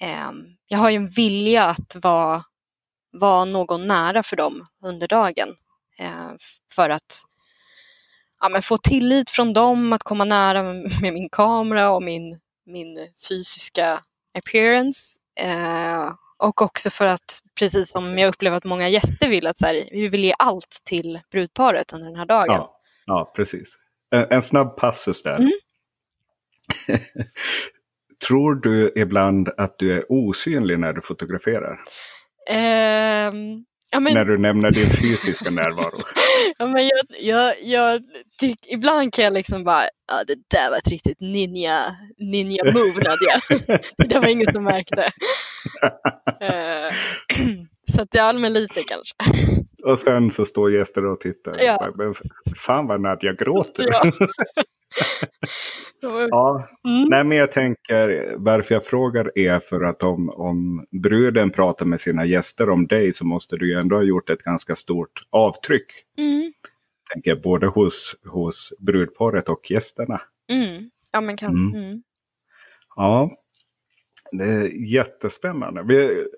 ehm, 0.00 0.44
jag 0.68 0.78
har 0.78 0.90
ju 0.90 0.96
en 0.96 1.08
vilja 1.08 1.64
att 1.64 1.96
vara, 2.02 2.42
vara 3.14 3.44
någon 3.44 3.86
nära 3.86 4.22
för 4.22 4.36
dem 4.36 4.66
under 4.82 5.08
dagen. 5.08 5.48
eh, 5.98 6.32
för 6.74 6.90
att 6.90 7.22
ja, 8.40 8.60
få 8.62 8.78
tillit 8.78 9.30
från 9.30 9.52
dem, 9.52 9.92
att 9.92 10.02
komma 10.02 10.24
nära 10.24 10.62
med, 10.62 10.90
med 11.02 11.12
min 11.12 11.28
kamera 11.28 11.90
och 11.90 12.02
min, 12.02 12.40
min 12.66 13.08
fysiska 13.28 14.00
appearance. 14.38 15.18
Eh, 15.40 16.12
och 16.36 16.62
också 16.62 16.90
för 16.90 17.06
att, 17.06 17.40
precis 17.58 17.90
som 17.90 18.18
jag 18.18 18.28
upplever 18.28 18.56
att 18.56 18.64
många 18.64 18.88
gäster 18.88 19.28
vill, 19.28 19.46
att 19.46 19.58
så 19.58 19.66
här, 19.66 19.88
vi 19.92 20.08
vill 20.08 20.24
ge 20.24 20.34
allt 20.38 20.80
till 20.84 21.20
brudparet 21.30 21.92
under 21.92 22.06
den 22.06 22.16
här 22.16 22.26
dagen. 22.26 22.46
Ja, 22.48 22.80
ja 23.06 23.32
precis. 23.36 23.78
En, 24.10 24.26
en 24.30 24.42
snabb 24.42 24.76
passus 24.76 25.22
där. 25.22 25.38
Mm. 25.38 25.50
Tror 28.28 28.54
du 28.54 28.92
ibland 28.96 29.48
att 29.56 29.78
du 29.78 29.98
är 29.98 30.12
osynlig 30.12 30.78
när 30.78 30.92
du 30.92 31.00
fotograferar? 31.00 31.80
Ehm, 32.50 33.64
ja, 33.90 34.00
men, 34.00 34.14
När 34.14 34.24
du 34.24 34.38
nämner 34.38 34.70
din 34.70 34.86
fysiska 34.86 35.50
närvaro? 35.50 35.98
ja, 36.58 36.66
men 36.66 36.86
jag, 36.86 37.04
jag, 37.20 37.54
jag 37.62 38.02
tyck, 38.40 38.58
ibland 38.66 39.14
kan 39.14 39.24
jag 39.24 39.32
liksom 39.32 39.64
bara, 39.64 39.84
ja, 40.08 40.24
det 40.26 40.36
där 40.48 40.70
var 40.70 40.76
ett 40.76 40.88
riktigt 40.88 41.20
ninja, 41.20 41.96
ninja 42.18 42.64
move 42.64 43.02
Nadja. 43.04 43.40
det 44.08 44.18
var 44.18 44.28
ingen 44.28 44.52
som 44.52 44.64
märkte. 44.64 45.02
Eh, 46.40 46.92
så 47.94 48.02
att 48.02 48.14
jag 48.14 48.24
allmän 48.24 48.52
lite 48.52 48.82
kanske. 48.82 49.14
Och 49.84 49.98
sen 49.98 50.30
så 50.30 50.44
står 50.46 50.72
gäster 50.72 51.04
och 51.04 51.20
tittar. 51.20 51.56
Ja. 51.58 51.92
Men 51.94 52.14
fan 52.56 52.86
vad 52.86 53.00
Nadja 53.00 53.32
gråter. 53.32 53.88
Ja. 53.90 54.12
Ja, 56.30 56.68
Mm. 56.84 57.08
nej 57.08 57.24
men 57.24 57.38
jag 57.38 57.52
tänker 57.52 58.34
varför 58.36 58.74
jag 58.74 58.86
frågar 58.86 59.38
är 59.38 59.60
för 59.60 59.80
att 59.84 60.02
om, 60.02 60.30
om 60.30 60.86
bruden 61.02 61.50
pratar 61.50 61.86
med 61.86 62.00
sina 62.00 62.24
gäster 62.26 62.70
om 62.70 62.86
dig 62.86 63.12
så 63.12 63.24
måste 63.26 63.56
du 63.56 63.68
ju 63.72 63.80
ändå 63.80 63.96
ha 63.96 64.02
gjort 64.02 64.30
ett 64.30 64.42
ganska 64.42 64.76
stort 64.76 65.26
avtryck. 65.30 65.86
Mm. 66.18 66.52
Tänker 67.12 67.36
både 67.36 67.66
hos, 67.66 68.16
hos 68.26 68.72
brudparet 68.78 69.48
och 69.48 69.70
gästerna. 69.70 70.20
Mm. 70.52 70.90
Ja, 71.12 71.20
men 71.20 71.36
kan. 71.36 71.50
Mm. 71.50 71.74
Mm. 71.84 72.02
Ja, 72.96 73.30
det 74.32 74.44
är 74.44 74.92
jättespännande. 74.94 75.80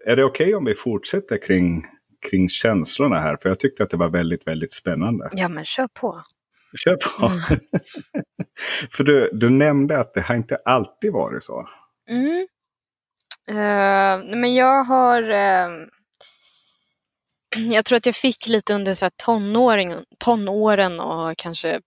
Är 0.07 0.17
det 0.17 0.25
okej 0.25 0.55
om 0.55 0.65
vi 0.65 0.75
fortsätter 0.75 1.39
kring, 1.47 1.87
kring 2.31 2.49
känslorna 2.49 3.21
här? 3.21 3.37
För 3.43 3.49
jag 3.49 3.61
tyckte 3.61 3.83
att 3.83 3.91
det 3.91 3.97
var 3.97 4.09
väldigt, 4.09 4.47
väldigt 4.47 4.73
spännande. 4.73 5.29
Ja, 5.33 5.49
men 5.49 5.65
kör 5.65 5.89
på. 6.01 6.21
Kör 6.77 6.97
på! 6.97 7.27
Mm. 7.27 7.41
för 8.93 9.05
du, 9.05 9.31
du 9.33 9.51
nämnde 9.51 10.01
att 10.01 10.15
det 10.15 10.21
har 10.21 10.35
inte 10.35 10.57
alltid 10.65 11.13
varit 11.13 11.45
så. 11.45 11.69
Mm. 12.09 12.47
Nej, 13.49 14.37
men 14.37 14.55
jag 14.55 14.85
har... 14.85 15.23
eh, 15.23 15.69
jag 17.57 17.85
tror 17.85 17.97
att 17.97 18.07
jag 18.07 18.17
fick 18.17 18.47
lite 18.47 18.75
under 18.75 18.95
så 18.95 19.05
här 19.05 19.13
tonåring, 19.17 19.95
tonåren 20.19 21.01
och 21.01 21.37
kanske 21.37 21.81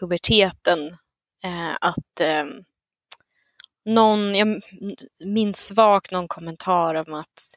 puberteten 0.00 0.88
eh, 1.44 1.76
att 1.80 2.20
någon, 3.84 4.34
jag 4.34 4.62
minns 5.24 5.66
svagt 5.66 6.10
någon 6.10 6.28
kommentar 6.28 6.94
om 6.94 7.14
att 7.14 7.54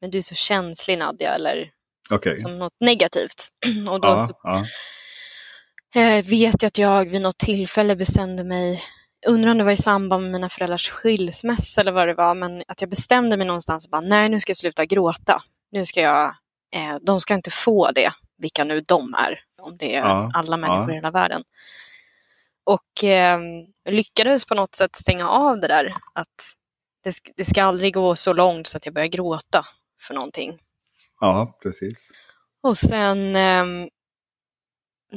men 0.00 0.10
du 0.10 0.18
är 0.18 0.22
så 0.22 0.34
känslig 0.34 0.98
Nadja 0.98 1.34
eller 1.34 1.70
Okej. 2.14 2.36
som 2.36 2.58
något 2.58 2.74
negativt. 2.80 3.48
och 3.90 4.00
då 4.00 4.08
Ja, 4.08 4.18
så 4.18 4.38
ja. 4.42 4.64
Eh, 5.94 6.24
vet 6.24 6.62
jag 6.62 6.66
att 6.66 6.78
jag 6.78 7.04
vid 7.08 7.22
något 7.22 7.38
tillfälle 7.38 7.96
bestämde 7.96 8.44
mig, 8.44 8.82
undrar 9.26 9.50
om 9.50 9.58
det 9.58 9.64
var 9.64 9.72
i 9.72 9.76
samband 9.76 10.22
med 10.22 10.32
mina 10.32 10.48
föräldrars 10.48 10.90
skilsmässa 10.90 11.80
eller 11.80 11.92
vad 11.92 12.08
det 12.08 12.14
var, 12.14 12.34
men 12.34 12.62
att 12.68 12.80
jag 12.80 12.90
bestämde 12.90 13.36
mig 13.36 13.46
någonstans 13.46 13.84
och 13.84 13.90
bara, 13.90 14.00
nej 14.00 14.28
nu 14.28 14.40
ska 14.40 14.50
jag 14.50 14.56
sluta 14.56 14.84
gråta. 14.84 15.42
Nu 15.70 15.86
ska 15.86 16.00
jag, 16.00 16.26
eh, 16.74 16.96
de 17.02 17.20
ska 17.20 17.34
inte 17.34 17.50
få 17.50 17.90
det, 17.90 18.10
vilka 18.38 18.64
nu 18.64 18.80
de 18.80 19.14
är, 19.14 19.40
om 19.62 19.76
det 19.76 19.94
är 19.94 20.00
Ja, 20.00 20.30
alla 20.34 20.56
människor 20.56 20.88
ja. 20.88 20.92
i 20.92 20.94
hela 20.94 21.10
världen. 21.10 21.42
Och 22.64 23.04
eh, 23.04 23.40
lyckades 23.88 24.44
på 24.44 24.54
något 24.54 24.74
sätt 24.74 24.96
stänga 24.96 25.28
av 25.28 25.60
det 25.60 25.68
där, 25.68 25.94
att 26.12 26.54
det, 27.04 27.14
det 27.36 27.44
ska 27.44 27.62
aldrig 27.62 27.94
gå 27.94 28.16
så 28.16 28.32
långt 28.32 28.66
så 28.66 28.76
att 28.76 28.86
jag 28.86 28.94
börjar 28.94 29.08
gråta 29.08 29.64
för 30.00 30.14
någonting. 30.14 30.58
ja, 31.20 31.58
precis. 31.62 32.10
Och 32.62 32.78
sen 32.78 33.36
ehm, 33.36 33.88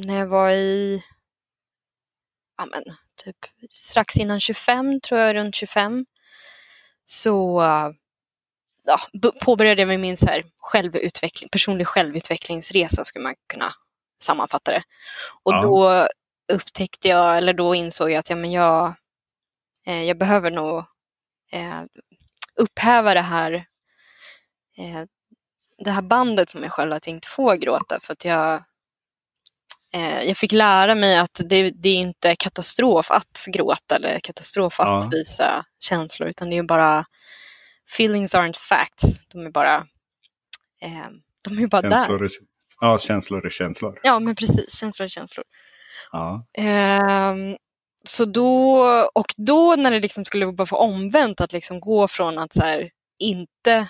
när 0.06 0.18
jag 0.18 0.26
var 0.26 0.50
i, 0.50 1.02
ja 2.58 2.66
men 2.66 2.82
typ 3.24 3.36
strax 3.70 4.16
innan 4.16 4.40
25, 4.40 5.00
tror 5.00 5.20
jag, 5.20 5.34
runt 5.36 5.54
25, 5.54 6.06
så 7.04 7.62
ja, 8.84 8.98
påbörjade 9.44 9.82
jag 9.82 9.88
med 9.88 10.00
min 10.00 10.16
så 10.16 10.26
här 10.26 10.44
självutveckling, 10.58 11.48
personlig 11.50 11.86
självutvecklingsresa, 11.86 13.04
skulle 13.04 13.22
man 13.22 13.34
kunna 13.46 13.74
sammanfatta 14.22 14.70
det. 14.72 14.82
Och 15.42 15.52
Ja. 15.52 15.62
då 15.62 16.08
upptäckte 16.52 17.08
jag, 17.08 17.36
eller 17.36 17.52
då 17.52 17.74
insåg 17.74 18.10
jag 18.10 18.18
att 18.18 18.30
ja, 18.30 18.36
men 18.36 18.52
jag, 18.52 18.94
eh, 19.86 20.02
jag 20.04 20.18
behöver 20.18 20.50
nog 20.50 20.78
eh, 21.52 21.82
upphäva 22.56 23.14
det 23.14 23.20
här, 23.20 23.52
eh, 24.78 25.02
det 25.84 25.90
här 25.90 26.02
bandet 26.02 26.54
med 26.54 26.60
mig 26.60 26.70
själv 26.70 26.92
att 26.92 27.06
inte 27.06 27.28
få 27.28 27.54
gråta. 27.54 28.00
För 28.02 28.12
att 28.12 28.24
jag, 28.24 28.64
jag 29.98 30.36
fick 30.36 30.52
lära 30.52 30.94
mig 30.94 31.18
att 31.18 31.40
det, 31.44 31.70
det 31.70 31.88
är 31.88 31.96
inte 31.96 32.36
katastrof 32.36 33.10
att 33.10 33.44
gråta 33.52 33.96
eller 33.96 34.20
katastrof 34.20 34.80
att 34.80 35.04
Ja. 35.04 35.10
visa 35.12 35.64
känslor, 35.80 36.28
utan 36.28 36.50
det 36.50 36.56
är 36.56 36.62
bara 36.62 37.04
feelings 37.94 38.34
aren't 38.34 38.56
facts. 38.58 39.20
De 39.28 39.46
är 39.46 39.50
bara, 39.50 39.74
eh, 40.82 41.08
de 41.42 41.58
är 41.62 41.66
bara 41.66 41.82
där. 41.82 41.90
Känslor 41.90 42.24
är, 42.24 42.30
ja, 42.80 42.98
känslor 42.98 43.46
är 43.46 43.50
känslor. 43.50 44.00
Ja, 44.02 44.18
men 44.18 44.36
precis. 44.36 44.78
Känslor 44.80 45.04
är 45.04 45.08
känslor. 45.08 45.44
Ja. 46.12 46.46
Ehm, 46.58 47.56
så 48.04 48.24
då, 48.24 48.78
och 49.14 49.34
då 49.36 49.76
när 49.76 49.90
det 49.90 50.00
liksom 50.00 50.24
skulle 50.24 50.52
bara 50.52 50.66
få 50.66 50.76
omvänt, 50.76 51.40
att 51.40 51.52
liksom 51.52 51.80
gå 51.80 52.08
från 52.08 52.38
att 52.38 52.52
så 52.52 52.62
här, 52.62 52.90
inte, 53.18 53.86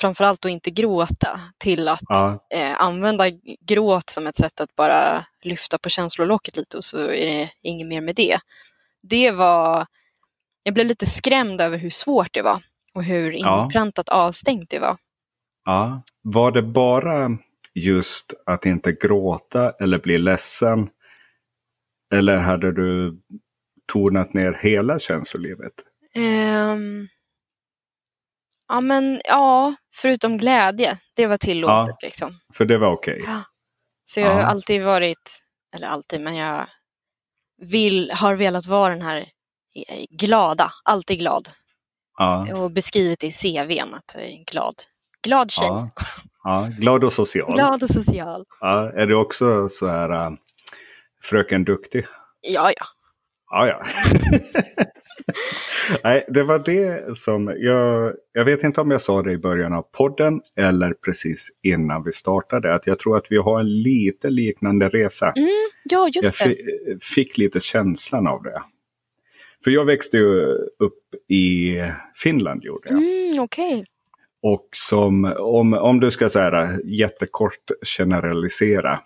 framförallt 0.00 0.40
då 0.42 0.48
inte 0.48 0.70
gråta, 0.70 1.40
till 1.58 1.88
att 1.88 2.00
Ja. 2.08 2.46
eh, 2.54 2.80
använda 2.80 3.24
gråt 3.60 4.10
som 4.10 4.26
ett 4.26 4.36
sätt 4.36 4.60
att 4.60 4.76
bara 4.76 5.26
lyfta 5.42 5.78
på 5.78 5.88
känslolocket 5.88 6.56
lite 6.56 6.76
och 6.76 6.84
så 6.84 6.98
är 6.98 7.26
det 7.26 7.50
inget 7.62 7.86
mer 7.88 8.00
med 8.00 8.14
det. 8.14 8.38
Det 9.02 9.30
var, 9.30 9.86
jag 10.62 10.74
blev 10.74 10.86
lite 10.86 11.06
skrämd 11.06 11.60
över 11.60 11.78
hur 11.78 11.90
svårt 11.90 12.28
det 12.34 12.42
var 12.42 12.60
och 12.94 13.04
hur 13.04 13.32
Ja. 13.32 13.64
inpräntat 13.64 14.08
avstängt 14.08 14.70
det 14.70 14.78
var. 14.78 14.96
Ja. 15.64 16.02
Var 16.22 16.52
det 16.52 16.62
bara 16.62 17.30
just 17.74 18.34
att 18.46 18.66
inte 18.66 18.92
gråta 18.92 19.70
eller 19.80 19.98
bli 19.98 20.18
ledsen? 20.18 20.88
Eller 22.14 22.36
hade 22.36 22.72
du 22.72 23.18
tonat 23.92 24.34
ner 24.34 24.58
hela 24.62 24.98
känslolivet? 24.98 25.72
Ehm, 26.14 27.06
ja, 28.70 28.80
men 28.80 29.20
ja, 29.24 29.74
förutom 29.94 30.38
glädje. 30.38 30.98
Det 31.16 31.26
var 31.26 31.36
tillåtet 31.36 32.02
liksom. 32.02 32.30
För 32.54 32.64
det 32.64 32.78
var 32.78 32.92
okej. 32.92 33.22
Ja. 33.26 33.42
Så 34.04 34.20
jag 34.20 34.30
har 34.32 34.40
Ja. 34.40 34.46
alltid 34.46 34.82
varit, 34.84 35.38
eller 35.76 35.86
alltid, 35.86 36.20
men 36.20 36.34
jag 36.36 36.66
vill, 37.62 38.10
har 38.14 38.34
velat 38.34 38.66
vara 38.66 38.92
den 38.92 39.02
här 39.02 39.18
eh, 39.88 40.04
glada, 40.10 40.70
alltid 40.84 41.18
glad. 41.18 41.48
Ja. 42.18 42.56
Och 42.56 42.70
beskrivit 42.70 43.20
det 43.20 43.26
i 43.26 43.30
CVn 43.32 43.94
att 43.94 44.12
jag 44.14 44.24
är 44.24 44.44
glad. 44.44 44.74
Glad 45.22 45.50
tjej. 45.50 45.66
Ja. 45.68 45.90
Ja. 46.44 46.68
Glad 46.78 47.04
och 47.04 47.12
social. 47.12 47.54
Glad 47.54 47.82
och 47.82 47.88
social. 47.90 48.44
Ja. 48.60 48.92
Är 48.92 49.06
du 49.06 49.14
också 49.14 49.68
så 49.68 49.86
här 49.88 50.10
äh, 50.26 50.30
fröken 51.22 51.64
duktig? 51.64 52.06
Ja, 52.40 52.72
ja. 52.76 52.86
Ja, 53.50 53.66
ja. 53.66 53.82
Nej, 56.04 56.24
det 56.28 56.42
var 56.42 56.58
det 56.58 57.16
som 57.16 57.54
jag, 57.58 58.12
jag 58.32 58.44
vet 58.44 58.62
inte 58.64 58.80
om 58.80 58.90
jag 58.90 59.00
sa 59.00 59.22
det 59.22 59.32
i 59.32 59.38
början 59.38 59.72
av 59.72 59.82
podden 59.82 60.40
eller 60.56 60.92
precis 60.92 61.48
innan 61.62 62.04
vi 62.04 62.12
startade. 62.12 62.74
Att 62.74 62.86
jag 62.86 62.98
tror 62.98 63.16
att 63.16 63.26
vi 63.30 63.36
har 63.36 63.60
en 63.60 63.82
lite 63.82 64.30
liknande 64.30 64.88
resa. 64.88 65.32
Mm, 65.36 65.48
ja, 65.84 66.08
Jag 66.14 66.24
just 66.24 66.38
det. 66.38 66.44
fi- 66.44 66.98
fick 67.02 67.38
lite 67.38 67.60
känslan 67.60 68.26
av 68.26 68.42
det. 68.42 68.62
För 69.64 69.70
jag 69.70 69.84
växte 69.84 70.16
ju 70.16 70.42
upp 70.78 71.14
i 71.28 71.74
Finland 72.14 72.64
gjorde 72.64 72.88
jag. 72.88 72.98
Mm, 72.98 73.40
Okej. 73.44 73.84
Och 74.42 74.68
som, 74.72 75.24
om, 75.38 75.74
om 75.74 76.00
du 76.00 76.10
ska 76.10 76.28
säga 76.28 76.78
jättekort 76.84 77.70
generalisera. 77.96 79.00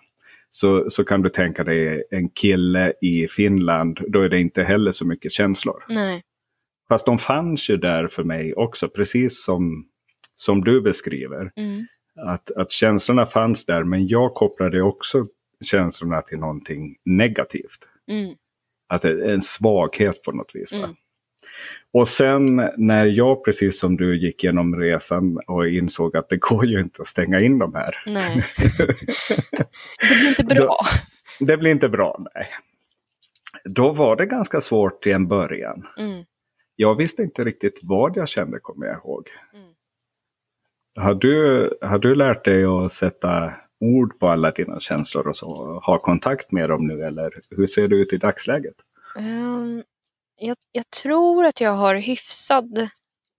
Så, 0.55 0.89
så 0.89 1.03
kan 1.03 1.21
du 1.21 1.29
tänka 1.29 1.63
dig 1.63 2.03
en 2.11 2.29
kille 2.29 2.93
i 3.01 3.27
Finland, 3.27 3.99
då 4.07 4.21
är 4.21 4.29
det 4.29 4.39
inte 4.39 4.63
heller 4.63 4.91
så 4.91 5.05
mycket 5.05 5.31
känslor. 5.31 5.83
Nej. 5.89 6.21
Fast 6.89 7.05
de 7.05 7.19
fanns 7.19 7.69
ju 7.69 7.77
där 7.77 8.07
för 8.07 8.23
mig 8.23 8.53
också, 8.53 8.89
precis 8.89 9.43
som, 9.43 9.87
som 10.35 10.63
du 10.63 10.81
beskriver. 10.81 11.51
Mm. 11.55 11.85
Att, 12.15 12.51
att 12.51 12.71
känslorna 12.71 13.25
fanns 13.25 13.65
där, 13.65 13.83
men 13.83 14.07
jag 14.07 14.33
kopplade 14.33 14.81
också 14.81 15.27
känslorna 15.65 16.21
till 16.21 16.37
någonting 16.37 16.95
negativt. 17.05 17.87
Mm. 18.11 18.35
Att 18.87 19.05
en 19.05 19.41
svaghet 19.41 20.21
på 20.21 20.31
något 20.31 20.51
vis. 20.53 20.73
Mm. 20.73 20.89
Och 21.91 22.07
sen 22.07 22.69
när 22.77 23.05
jag, 23.05 23.45
precis 23.45 23.79
som 23.79 23.97
du, 23.97 24.17
gick 24.17 24.43
igenom 24.43 24.75
resan 24.75 25.39
och 25.47 25.67
insåg 25.67 26.17
att 26.17 26.29
det 26.29 26.37
går 26.37 26.65
ju 26.65 26.79
inte 26.79 27.01
att 27.01 27.07
stänga 27.07 27.39
in 27.39 27.59
de 27.59 27.73
här. 27.73 28.03
Nej. 28.05 28.45
det 29.99 30.15
blir 30.17 30.29
inte 30.29 30.55
bra. 30.55 30.77
Det 31.39 31.57
blir 31.57 31.71
inte 31.71 31.89
bra, 31.89 32.25
nej. 32.35 32.47
Då 33.63 33.91
var 33.91 34.15
det 34.15 34.25
ganska 34.25 34.61
svårt 34.61 35.07
i 35.07 35.11
en 35.11 35.27
början. 35.27 35.87
Mm. 35.97 36.23
Jag 36.75 36.95
visste 36.95 37.23
inte 37.23 37.43
riktigt 37.43 37.79
vad 37.81 38.17
jag 38.17 38.29
kände, 38.29 38.59
kommer 38.59 38.85
jag 38.85 38.95
ihåg. 38.95 39.29
Mm. 39.53 39.67
Har, 40.95 41.13
du, 41.13 41.69
har 41.81 41.99
du 41.99 42.15
lärt 42.15 42.45
dig 42.45 42.65
att 42.65 42.93
sätta 42.93 43.53
ord 43.79 44.19
på 44.19 44.27
alla 44.27 44.51
dina 44.51 44.79
känslor 44.79 45.27
och 45.27 45.37
så? 45.37 45.79
Ha 45.85 45.99
kontakt 45.99 46.51
med 46.51 46.69
dem 46.69 46.87
nu, 46.87 47.03
eller 47.03 47.31
hur 47.49 47.67
ser 47.67 47.87
det 47.87 47.95
ut 47.95 48.13
i 48.13 48.17
dagsläget? 48.17 48.75
Ehm, 49.19 49.83
jag, 50.37 50.57
jag 50.71 50.89
tror 50.89 51.45
att 51.45 51.61
jag 51.61 51.71
har 51.71 51.95
hyfsad, 51.95 52.89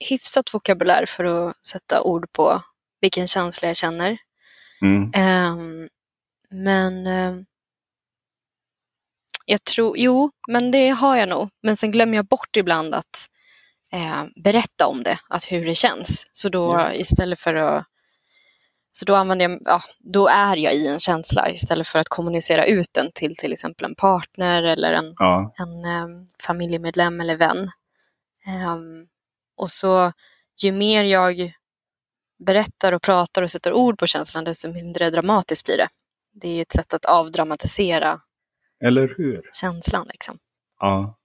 hyfsat 0.09 0.55
vokabulär 0.55 1.07
för 1.07 1.25
att 1.25 1.67
sätta 1.67 2.03
ord 2.03 2.33
på 2.33 2.63
vilken 3.01 3.29
känsla 3.29 3.69
jag 3.69 3.77
känner. 3.77 4.19
Mm. 4.83 5.11
Ehm, 5.15 5.89
men 6.51 7.07
ehm, 7.07 7.47
jag 9.45 9.65
tror, 9.65 9.99
jo, 9.99 10.31
men 10.49 10.71
det 10.71 10.89
har 10.89 11.17
jag 11.17 11.29
nog. 11.29 11.49
Men 11.63 11.77
sen 11.77 11.91
glömmer 11.91 12.17
jag 12.17 12.27
bort 12.27 12.57
ibland 12.57 12.95
att 12.95 13.27
eh, 13.93 14.25
berätta 14.45 14.87
om 14.87 15.03
det, 15.03 15.19
att 15.29 15.53
hur 15.53 15.65
det 15.67 15.75
känns. 15.75 16.27
Så 16.33 16.49
då 16.49 16.73
Ja. 16.73 16.93
istället 16.95 17.41
för 17.41 17.55
att 17.55 17.87
så 18.97 19.05
då 19.05 19.15
använder 19.15 19.49
jag, 19.49 19.63
ja, 19.65 19.81
då 19.99 20.29
är 20.29 20.57
jag 20.57 20.75
i 20.75 20.87
en 20.87 20.99
känsla 20.99 21.51
istället 21.51 21.89
för 21.89 21.99
att 21.99 22.09
kommunicera 22.09 22.67
ut 22.67 22.89
den 22.93 23.11
till 23.15 23.37
till 23.37 23.53
exempel 23.53 23.85
en 23.85 23.95
partner 23.95 24.63
eller 24.63 24.93
en 24.93 25.15
Ja, 25.19 25.55
en 25.59 25.85
em, 25.85 26.27
familjemedlem 26.43 27.21
eller 27.21 27.37
vän. 27.37 27.69
Em, 28.47 29.07
och 29.57 29.71
så 29.71 30.13
ju 30.63 30.73
mer 30.73 31.05
jag 31.05 31.53
berättar 32.39 32.93
och 32.93 33.03
pratar 33.03 33.43
och 33.43 33.51
sätter 33.51 33.73
ord 33.73 33.99
på 33.99 34.07
känslan, 34.07 34.45
desto 34.45 34.73
mindre 34.73 35.11
dramatiskt 35.11 35.67
blir 35.67 35.77
det. 35.77 35.89
Det 36.33 36.49
är 36.49 36.63
ett 36.63 36.73
sätt 36.73 36.95
att 36.95 37.05
avdramatisera 37.05 38.21
eller 38.81 39.15
hur? 39.17 39.51
känslan. 39.53 40.07
Liksom. 40.09 40.39
Ja. 40.81 41.19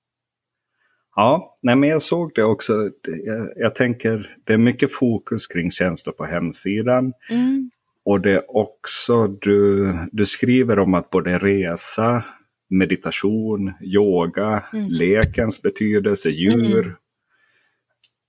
Ja, 1.16 1.58
nej 1.62 1.76
men 1.76 1.90
jag 1.90 2.02
såg 2.02 2.32
det 2.36 2.44
också. 2.44 2.90
Jag, 3.26 3.50
jag 3.56 3.76
tänker, 3.76 4.38
det 4.44 4.54
är 4.54 4.58
mycket 4.58 4.94
fokus 4.94 5.48
kring 5.48 5.72
känslor 5.72 6.14
på 6.14 6.26
hemsidan. 6.26 7.14
Mm. 7.30 7.72
Och 8.06 8.22
det 8.22 8.32
är 8.32 8.58
också, 8.58 9.28
du, 9.28 9.94
du 10.12 10.26
skriver 10.26 10.80
om 10.80 10.94
att 10.94 11.10
både 11.10 11.40
resa, 11.40 12.24
meditation, 12.70 13.74
yoga, 13.82 14.64
Mm. 14.74 14.88
lekens 14.90 15.62
betydelse, 15.62 16.30
djur. 16.30 16.98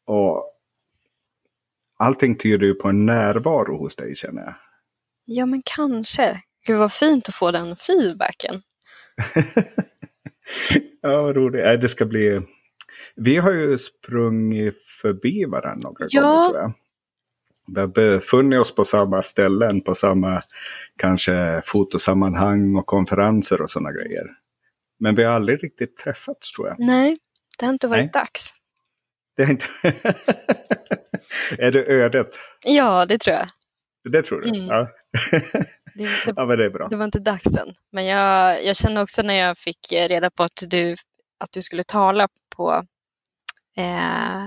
Och 0.07 0.45
allting 1.99 2.37
tyder 2.39 2.67
ju 2.67 2.75
på 2.75 2.89
en 2.89 3.07
närvaro 3.07 3.79
hos 3.79 3.97
dig 3.97 4.15
känner 4.15 4.43
jag. 4.43 4.55
Ja, 5.25 5.47
men 5.47 5.63
kanske. 5.65 6.37
Gud 6.67 6.79
vad 6.79 6.93
fint 6.93 7.29
att 7.29 7.35
få 7.35 7.51
den 7.51 7.77
feedbacken. 7.77 8.55
ja, 11.01 11.23
vad 11.23 11.37
roligt. 11.37 11.81
Det 11.81 11.89
ska 11.89 12.05
bli... 12.05 12.41
Vi 13.17 13.37
har 13.37 13.53
ju 13.53 13.79
sprungit 13.79 14.83
förbi 15.03 15.45
varandra 15.45 15.89
några 15.89 16.07
Ja. 16.09 16.23
gånger 16.23 16.49
tror 16.51 16.63
jag. 16.63 16.73
Vi 17.75 17.81
har 17.81 17.87
befunnit 17.87 18.61
oss 18.61 18.75
på 18.75 18.85
samma 18.85 19.23
ställen, 19.23 19.81
på 19.81 19.95
samma 19.95 20.41
kanske 20.97 21.63
fotosammanhang 21.67 22.77
och 22.77 22.87
konferenser 22.87 23.61
och 23.63 23.71
sådana 23.71 23.93
grejer. 23.93 24.27
Men 24.99 25.15
vi 25.15 25.25
har 25.25 25.33
aldrig 25.33 25.65
riktigt 25.65 25.97
träffats 25.97 26.53
tror 26.53 26.69
jag. 26.69 26.77
Nej, 26.79 27.17
det 27.59 27.67
har 27.67 27.73
inte 27.73 27.89
varit 27.89 28.01
Nej. 28.05 28.11
dags. 28.23 28.55
Det 29.37 29.43
är, 29.43 29.51
inte... 29.51 29.67
är 31.59 31.73
det 31.73 31.85
ödet? 31.87 32.29
Ja, 32.65 33.07
det 33.07 33.19
tror 33.19 33.37
jag. 33.37 33.47
Det 34.13 34.23
tror 34.23 34.41
du? 34.41 34.49
Mm. 34.49 34.67
Ja. 34.67 34.89
Det, 35.95 36.05
det, 36.05 36.33
ja, 36.37 36.47
men 36.47 36.59
det 36.59 36.65
är 36.65 36.71
bra. 36.71 36.89
det 36.89 36.97
var 36.97 37.05
inte 37.05 37.19
dags 37.19 37.47
än. 37.47 37.69
Men 37.93 38.05
jag, 38.07 38.65
jag 38.65 38.77
kände 38.77 39.03
också 39.03 39.23
när 39.23 39.35
jag 39.35 39.59
fick 39.59 39.93
reda 39.93 40.31
på 40.31 40.43
att 40.43 40.63
du, 40.67 40.97
att 41.41 41.53
du 41.53 41.63
skulle 41.63 41.85
tala 41.85 42.29
på 42.57 42.83
eh, 43.77 44.43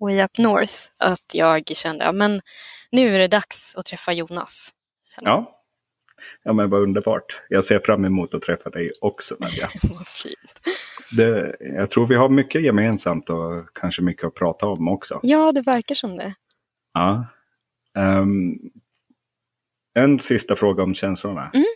Way 0.00 0.22
Up 0.22 0.38
North, 0.38 0.74
att 0.98 1.34
jag 1.34 1.66
kände 1.66 2.12
men 2.12 2.40
nu 2.90 3.14
är 3.14 3.18
det 3.18 3.28
dags 3.28 3.74
att 3.76 3.86
träffa 3.86 4.12
Jonas. 4.12 4.72
Jag. 5.16 5.28
Ja. 5.28 5.62
ja, 6.42 6.52
men 6.52 6.70
vad 6.70 6.82
underbart. 6.82 7.40
Jag 7.48 7.64
ser 7.64 7.78
fram 7.78 8.04
emot 8.04 8.34
att 8.34 8.42
träffa 8.42 8.70
dig 8.70 8.92
också 9.00 9.36
Nadja. 9.40 9.68
Vad 9.96 10.06
fint. 10.06 10.60
Det, 11.16 11.56
jag 11.60 11.90
tror 11.90 12.06
vi 12.06 12.14
har 12.14 12.28
mycket 12.28 12.62
gemensamt 12.62 13.30
och 13.30 13.68
kanske 13.74 14.02
mycket 14.02 14.24
att 14.24 14.34
prata 14.34 14.66
om 14.66 14.88
också. 14.88 15.20
Ja, 15.22 15.52
det 15.52 15.60
verkar 15.60 15.94
som 15.94 16.16
det. 16.16 16.34
Ja. 16.92 17.26
Ehm, 17.96 18.54
en 19.94 20.18
sista 20.18 20.56
fråga 20.56 20.82
om 20.82 20.94
känslorna. 20.94 21.50
Mm. 21.54 21.66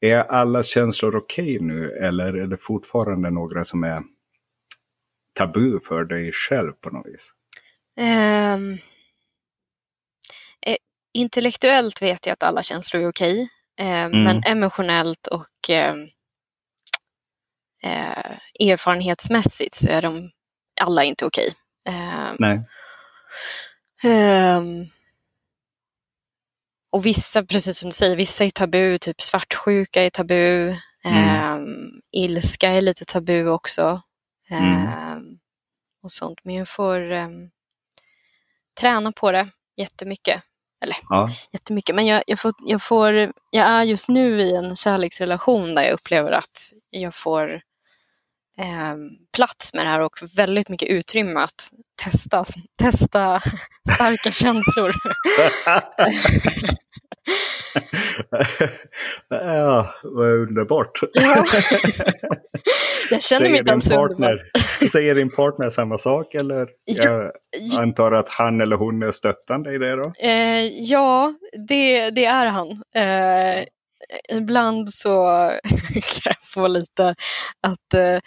Är 0.00 0.18
alla 0.18 0.62
känslor 0.62 1.16
okej 1.16 1.58
nu 1.60 1.90
eller 1.90 2.36
är 2.36 2.46
det 2.46 2.56
fortfarande 2.56 3.30
några 3.30 3.64
som 3.64 3.84
är 3.84 4.02
tabu 5.40 5.80
för 5.88 6.04
dig 6.04 6.32
själv 6.32 6.72
på 6.72 6.90
något 6.90 7.06
vis? 7.06 7.32
Eh, 7.96 8.58
intellektuellt 11.14 12.02
vet 12.02 12.26
jag 12.26 12.32
att 12.32 12.42
alla 12.42 12.62
känslor 12.62 13.02
är 13.02 13.08
okej. 13.08 13.48
Eh, 13.80 14.04
Mm. 14.04 14.24
Men 14.24 14.42
emotionellt 14.46 15.26
och 15.26 15.70
eh, 15.70 15.94
eh, 17.82 18.68
erfarenhetsmässigt 18.68 19.74
så 19.74 19.88
är 19.88 20.02
de 20.02 20.30
alla 20.80 21.04
inte 21.04 21.26
okej. 21.26 21.48
Nej. 22.38 22.64
Och 26.92 27.06
vissa, 27.06 27.44
precis 27.44 27.78
som 27.78 27.88
du 27.88 27.92
säger, 27.92 28.16
vissa 28.16 28.44
är 28.44 28.50
tabu, 28.50 28.98
typ 28.98 29.20
svartsjuka 29.20 30.02
är 30.02 30.10
tabu. 30.10 30.74
Ehm, 31.04 31.90
ilska 32.12 32.68
är 32.68 32.82
lite 32.82 33.04
tabu 33.04 33.48
också. 33.48 34.00
Ehm, 34.50 35.38
och 36.02 36.12
sånt. 36.12 36.38
Men 36.42 36.54
jag 36.54 36.68
får 36.68 37.10
ehm, 37.10 37.50
träna 38.80 39.12
på 39.12 39.32
det 39.32 39.48
jättemycket. 39.76 40.42
Ja. 41.08 41.28
jättemycket. 41.52 41.94
Men 41.94 42.06
jag, 42.06 42.22
jag, 42.26 42.38
får, 42.38 42.52
jag, 42.58 42.82
får, 42.82 43.12
jag 43.50 43.66
är 43.66 43.82
just 43.84 44.08
nu 44.08 44.40
i 44.40 44.54
en 44.56 44.76
kärleksrelation 44.76 45.74
där 45.74 45.82
jag 45.82 45.92
upplever 45.92 46.32
att 46.32 46.72
jag 46.90 47.14
får 47.14 47.62
ehm, 48.58 49.10
plats 49.32 49.74
med 49.74 49.86
det 49.86 49.90
här 49.90 50.00
och 50.00 50.18
väldigt 50.34 50.68
mycket 50.68 50.88
utrymme 50.88 51.40
att 51.40 51.70
testa, 52.04 52.44
testa 52.76 53.40
starka 53.94 54.30
känslor. 54.32 54.92
ja, 59.28 59.94
vad 60.02 60.32
underbart. 60.32 61.00
Ja. 61.12 61.44
Jag 63.10 63.22
känner 63.22 63.50
mig 63.50 63.58
inte 63.58 63.72
alls 63.72 63.90
underbar. 63.90 64.08
partner, 64.08 64.88
säger 64.92 65.14
din 65.14 65.30
partner 65.30 65.70
samma 65.70 65.98
sak 65.98 66.34
eller? 66.34 66.68
Ja. 66.84 67.32
Jag 67.50 67.82
antar 67.82 68.12
att 68.12 68.28
han 68.28 68.60
eller 68.60 68.76
hon 68.76 69.02
är 69.02 69.10
stöttande 69.10 69.74
i 69.74 69.78
det 69.78 69.96
då? 69.96 70.12
Eh, 70.18 70.64
ja, 70.82 71.34
det, 71.68 72.10
det 72.10 72.24
är 72.24 72.46
han. 72.46 72.68
Eh, 72.94 73.64
ibland 74.36 74.90
så 74.90 75.24
kan 75.92 76.22
jag 76.24 76.36
få 76.42 76.66
lite 76.68 77.14
att, 77.62 77.94
eh, 77.94 78.18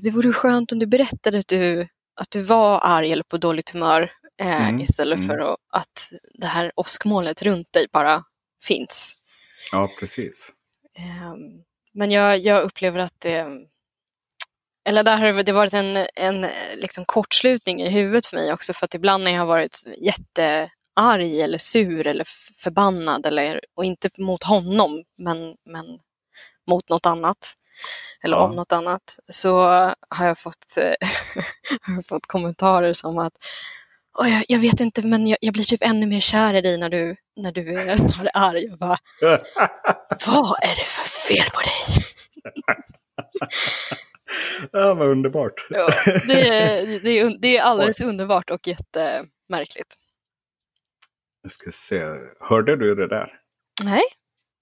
det 0.00 0.10
vore 0.10 0.32
skönt 0.32 0.72
om 0.72 0.78
du 0.78 0.86
berättade 0.86 1.38
att 1.38 1.48
du, 1.48 1.80
att 2.20 2.30
du 2.30 2.42
var 2.42 2.80
arg 2.82 3.12
eller 3.12 3.24
på 3.24 3.36
dåligt 3.36 3.70
humör 3.70 4.10
eh, 4.42 4.68
Mm, 4.68 4.80
istället 4.80 5.18
mm. 5.18 5.28
för 5.28 5.38
att, 5.38 5.58
att 5.72 6.10
det 6.34 6.46
här 6.46 6.72
åskmolnet 6.76 7.42
runt 7.42 7.72
dig 7.72 7.86
bara 7.92 8.22
finns. 8.62 9.16
Ja, 9.72 9.90
precis. 10.00 10.52
Eh, 10.98 11.34
men 11.92 12.10
jag, 12.10 12.38
jag 12.38 12.62
upplever 12.62 12.98
att 12.98 13.14
det 13.18 13.46
eller 14.84 15.02
där 15.02 15.18
har 15.18 15.42
det 15.42 15.52
varit 15.52 15.74
en, 15.74 16.06
en 16.14 16.46
liksom 16.76 17.04
kortslutning 17.04 17.80
i 17.82 17.90
huvudet 17.90 18.26
för 18.26 18.36
mig 18.36 18.52
också 18.52 18.72
för 18.72 18.84
att 18.84 18.94
ibland 18.94 19.24
när 19.24 19.30
jag 19.30 19.38
har 19.38 19.46
varit 19.46 19.82
jättearg 19.98 21.40
eller 21.40 21.58
sur 21.58 22.06
eller 22.06 22.26
förbannad 22.58 23.26
eller, 23.26 23.60
och 23.74 23.84
inte 23.84 24.10
mot 24.18 24.42
honom 24.42 25.04
men, 25.18 25.56
men 25.64 25.84
mot 26.70 26.88
något 26.88 27.06
annat 27.06 27.54
eller 28.22 28.36
Ja. 28.36 28.42
om 28.48 28.56
något 28.56 28.72
annat 28.72 29.16
så 29.28 29.58
har 30.10 30.26
jag 30.26 30.38
fått, 30.38 30.78
fått 32.08 32.26
kommentarer 32.26 32.92
som 32.92 33.18
att 33.18 33.32
"Åh, 34.18 34.30
jag, 34.34 34.44
jag 34.48 34.58
vet 34.58 34.80
inte 34.80 35.02
men 35.06 35.26
jag, 35.26 35.38
jag 35.40 35.52
blir 35.54 35.64
typ 35.64 35.82
ännu 35.82 36.06
mer 36.06 36.20
kär 36.20 36.54
i 36.54 36.60
dig 36.60 36.78
när 36.78 36.88
du, 36.88 37.16
när 37.42 37.52
du 37.52 37.74
är 37.74 38.12
här 38.12 38.30
arg. 38.34 38.64
Jag 38.64 38.78
bara, 38.78 38.98
vad 40.26 40.56
är 40.62 40.76
det 40.76 40.86
för 40.86 41.08
fel 41.08 41.50
på 41.52 41.60
dig? 41.60 42.04
ja, 44.72 44.94
vad 44.94 45.08
underbart. 45.08 45.66
Ja, 45.70 45.88
det, 46.26 46.48
är, 46.48 47.00
det, 47.00 47.18
är, 47.18 47.38
det 47.38 47.56
är 47.56 47.62
alldeles 47.62 48.00
underbart 48.00 48.50
och 48.50 48.66
jättemärkligt. 48.68 49.94
Jag 51.42 51.52
ska 51.52 51.70
se, 51.72 52.04
hörde 52.40 52.76
du 52.76 52.94
det 52.94 53.08
där? 53.08 53.40
Nej, 53.84 54.02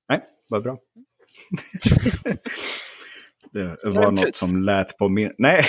Nej, 0.09 0.21
vad 0.49 0.63
bra. 0.63 0.79
det 3.53 3.77
var 3.83 4.11
något 4.11 4.37
som 4.37 4.63
lät 4.63 4.99
på 4.99 5.09
min... 5.09 5.35
Nej. 5.39 5.65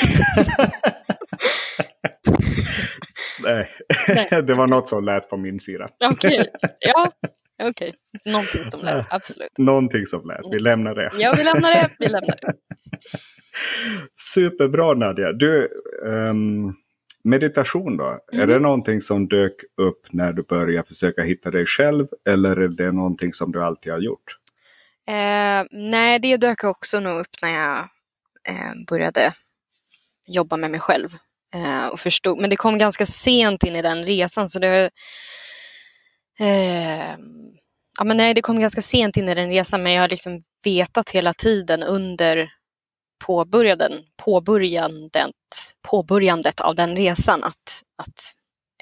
Nej, 3.54 3.70
Nej. 4.08 4.42
det 4.44 4.54
var 4.54 4.68
något 4.68 4.90
som 4.90 5.04
lät 5.04 5.30
på 5.30 5.38
min 5.38 5.60
sida. 5.60 5.88
okej. 6.06 6.48
Ja, 6.80 7.12
okej. 7.64 7.94
Någonting 8.26 8.72
som 8.72 8.82
lät, 8.82 9.14
absolut. 9.14 9.58
Någonting 9.58 10.06
som 10.06 10.28
lät. 10.28 10.42
Vi 10.52 10.60
lämnar 10.60 10.96
det. 10.96 11.12
Ja, 11.18 11.34
vi 11.38 11.44
lämnar 11.44 11.72
det. 11.74 11.90
Vi 12.00 12.06
lämnar 12.08 12.36
det. 12.42 12.54
Superbra 14.34 14.94
Nadja. 14.94 15.32
Du, 15.32 15.70
ehm, 16.08 16.74
meditation 17.24 17.98
då? 17.98 18.20
Är 18.32 18.36
Mm. 18.38 18.48
det 18.50 18.60
någonting 18.60 19.02
som 19.02 19.28
dök 19.28 19.54
upp 19.78 20.08
när 20.12 20.34
du 20.34 20.44
började 20.44 20.88
försöka 20.88 21.22
hitta 21.24 21.52
dig 21.52 21.66
själv? 21.66 22.08
Eller 22.30 22.56
är 22.56 22.68
det 22.68 22.92
någonting 22.92 23.34
som 23.34 23.52
du 23.52 23.64
alltid 23.64 23.92
har 23.92 24.00
gjort? 24.00 24.38
Eh, 25.08 25.66
nej, 25.72 26.20
det 26.20 26.38
dök 26.38 26.64
också 26.64 27.00
nog 27.00 27.20
upp 27.20 27.42
när 27.42 27.54
jag 27.54 27.78
eh, 28.50 28.74
började 28.88 29.32
jobba 30.28 30.58
med 30.58 30.72
mig 30.72 30.80
själv. 30.80 31.10
Eh, 31.54 31.88
och 31.88 32.00
förstod, 32.00 32.42
men 32.42 32.50
det 32.50 32.56
kom 32.56 32.78
ganska 32.78 33.06
sent 33.06 33.64
in 33.64 33.76
i 33.76 33.82
den 33.82 34.06
resan 34.06 34.50
så 34.50 34.60
det... 34.60 34.90
Eh, 36.40 37.18
ja, 37.98 38.04
men 38.06 38.18
nej, 38.18 38.34
det 38.34 38.42
kom 38.42 38.60
ganska 38.60 38.82
sent 38.82 39.18
in 39.18 39.30
i 39.30 39.36
den 39.36 39.50
resan 39.50 39.84
men 39.84 39.94
jag 39.94 40.02
har 40.02 40.10
liksom 40.10 40.42
vetat 40.64 41.10
hela 41.10 41.34
tiden 41.34 41.84
under 41.84 42.52
påbörjanden, 43.26 43.92
påbörjandet, 44.18 45.36
påbörjandet 45.90 46.62
av 46.62 46.76
den 46.76 46.96
resan 46.96 47.44
att, 47.44 47.84
att 47.98 48.34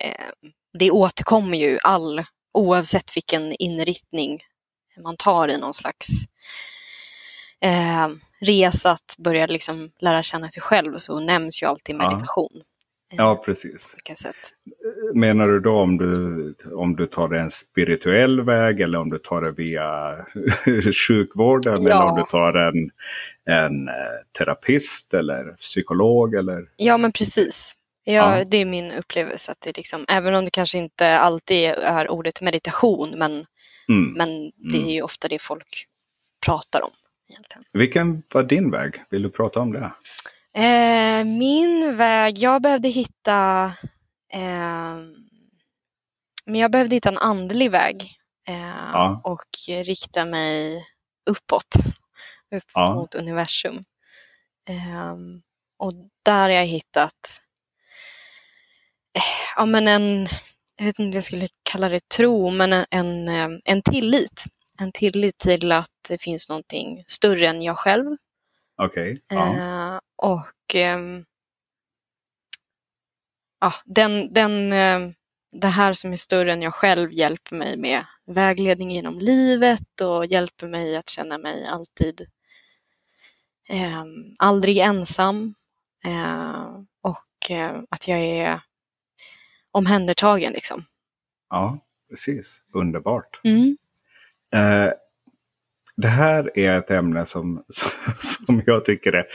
eh, 0.01 0.49
det 0.79 0.91
återkommer 0.91 1.57
ju 1.57 1.79
all, 1.83 2.23
oavsett 2.53 3.15
vilken 3.15 3.53
inriktning 3.53 4.39
man 5.03 5.17
tar 5.17 5.47
i 5.47 5.57
någon 5.57 5.73
slags 5.73 6.07
eh, 7.63 8.07
resa 8.41 8.91
att 8.91 9.15
börja 9.17 9.45
liksom 9.45 9.89
lära 9.99 10.23
känna 10.23 10.49
sig 10.49 10.63
själv 10.63 10.97
så 10.97 11.19
nämns 11.19 11.61
ju 11.63 11.65
alltid 11.67 11.95
Ja. 11.95 12.09
meditation. 12.09 12.61
Ja, 13.09 13.41
precis. 13.45 13.87
På 13.91 13.95
olika 13.95 14.15
sätt. 14.15 14.35
Menar 15.13 15.47
du 15.47 15.59
då 15.59 15.79
om 15.79 15.97
du, 15.97 16.55
om 16.75 16.95
du 16.95 17.07
tar 17.07 17.33
en 17.33 17.51
spirituell 17.51 18.41
väg 18.41 18.81
eller 18.81 18.97
om 18.99 19.09
du 19.09 19.17
tar 19.19 19.41
det 19.41 19.51
via 19.51 20.15
sjukvården 21.07 21.73
eller 21.77 21.89
Ja. 21.89 22.11
om 22.11 22.17
du 22.19 22.23
tar 22.25 22.53
en, 22.53 22.89
en 23.55 23.87
eh, 23.87 23.93
terapist 24.37 25.13
eller 25.13 25.43
psykolog 25.53 26.35
eller? 26.35 26.65
Ja 26.77 26.97
men 26.97 27.11
precis. 27.11 27.73
Ja, 28.03 28.37
Ja. 28.37 28.43
Det 28.45 28.57
är 28.57 28.65
min 28.65 28.91
upplevelse 28.91 29.51
att 29.51 29.61
det 29.61 29.77
liksom, 29.77 30.05
även 30.09 30.35
om 30.35 30.45
det 30.45 30.51
kanske 30.51 30.77
inte 30.77 31.19
alltid 31.19 31.65
är 31.69 32.09
ordet 32.11 32.41
meditation 32.41 33.09
men, 33.17 33.45
Mm. 33.89 34.13
men 34.13 34.51
det 34.71 34.77
är 34.77 34.91
ju 34.93 35.01
ofta 35.01 35.27
det 35.27 35.41
folk 35.41 35.85
pratar 36.45 36.81
om. 36.81 36.91
Egentligen. 37.29 37.63
Vilken 37.73 38.23
var 38.33 38.43
din 38.43 38.71
väg? 38.71 39.03
Vill 39.09 39.21
du 39.21 39.29
prata 39.29 39.59
om 39.59 39.71
det? 39.73 39.91
Eh, 40.61 41.23
min 41.25 41.97
väg, 41.97 42.37
jag 42.37 42.61
behövde 42.61 42.87
hitta 42.89 43.63
eh, 44.33 44.95
men 46.45 46.55
jag 46.59 46.71
behövde 46.71 46.95
hitta 46.95 47.09
en 47.09 47.17
andlig 47.17 47.71
väg 47.71 48.15
eh, 48.47 48.89
Ja. 48.93 49.21
och 49.23 49.45
rikta 49.67 50.25
mig 50.25 50.83
uppåt, 51.29 51.75
upp 52.55 52.63
Ja. 52.73 52.95
mot 52.95 53.15
universum. 53.15 53.75
Eh, 54.69 55.15
och 55.77 55.93
där 56.23 56.41
har 56.41 56.49
jag 56.49 56.65
hittat 56.65 57.41
eh, 59.17 59.21
ja, 59.55 59.65
men 59.65 59.87
en, 59.87 60.27
jag 60.77 60.85
vet 60.85 60.99
inte 60.99 61.03
om 61.09 61.11
jag 61.11 61.23
skulle 61.23 61.47
kalla 61.71 61.89
det 61.89 62.09
tro, 62.09 62.49
men 62.49 62.73
en, 62.73 62.85
en, 62.91 63.27
eh, 63.27 63.59
en 63.65 63.81
tillit. 63.81 64.43
En 64.79 64.91
tillit 64.91 65.37
till 65.37 65.71
att 65.71 65.91
det 66.09 66.21
finns 66.21 66.49
någonting 66.49 67.03
större 67.07 67.47
än 67.47 67.61
jag 67.61 67.77
själv. 67.77 68.17
Okej. 68.75 69.21
Ja. 69.27 69.55
Eh, 69.55 69.99
och 70.15 70.75
ehm, 70.75 71.25
ja, 73.59 73.71
den, 73.85 74.33
den, 74.33 74.73
eh, 74.73 74.99
det 75.51 75.67
här 75.67 75.93
som 75.93 76.13
är 76.13 76.17
större 76.17 76.53
än 76.53 76.61
jag 76.61 76.73
själv 76.73 77.13
hjälper 77.13 77.55
mig 77.55 77.77
med 77.77 78.05
vägledning 78.25 78.91
genom 78.91 79.19
livet 79.19 80.01
och 80.01 80.25
hjälper 80.25 80.67
mig 80.67 80.95
att 80.95 81.09
känna 81.09 81.37
mig 81.37 81.65
alltid 81.65 82.21
eh, 83.69 84.03
aldrig 84.37 84.77
ensam. 84.77 85.53
Eh, 86.05 86.65
och 87.01 87.51
eh, 87.51 87.81
att 87.89 88.07
jag 88.07 88.19
är 88.19 88.59
omhändertagen 89.71 90.53
liksom. 90.53 90.83
ja, 91.49 91.79
precis. 92.09 92.61
Underbart. 92.73 93.39
Mm. 93.43 93.77
Eh, 94.55 94.91
det 95.97 96.07
här 96.07 96.59
är 96.59 96.79
ett 96.79 96.91
ämne 96.91 97.25
som, 97.25 97.63
som 98.19 98.61
jag 98.65 98.85
tycker 98.85 99.13
är 99.13 99.25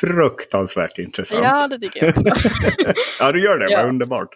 fruktansvärt 0.00 0.98
intressant. 0.98 1.44
Ja, 1.44 1.68
det 1.68 1.78
tycker 1.78 2.04
jag 2.04 2.10
också. 2.10 2.24
ja, 3.20 3.32
du 3.32 3.44
gör 3.44 3.58
det. 3.58 3.70
Ja. 3.70 3.80
Vad 3.80 3.88
underbart. 3.88 4.28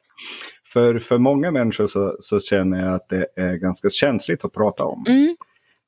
För, 0.72 0.98
för 0.98 1.18
många 1.18 1.50
människor 1.50 1.86
så, 1.86 2.16
så 2.20 2.40
känner 2.40 2.84
jag 2.84 2.94
att 2.94 3.08
det 3.08 3.26
är 3.36 3.54
ganska 3.54 3.90
känsligt 3.90 4.44
att 4.44 4.52
prata 4.52 4.84
om. 4.84 5.04
Mm. 5.08 5.36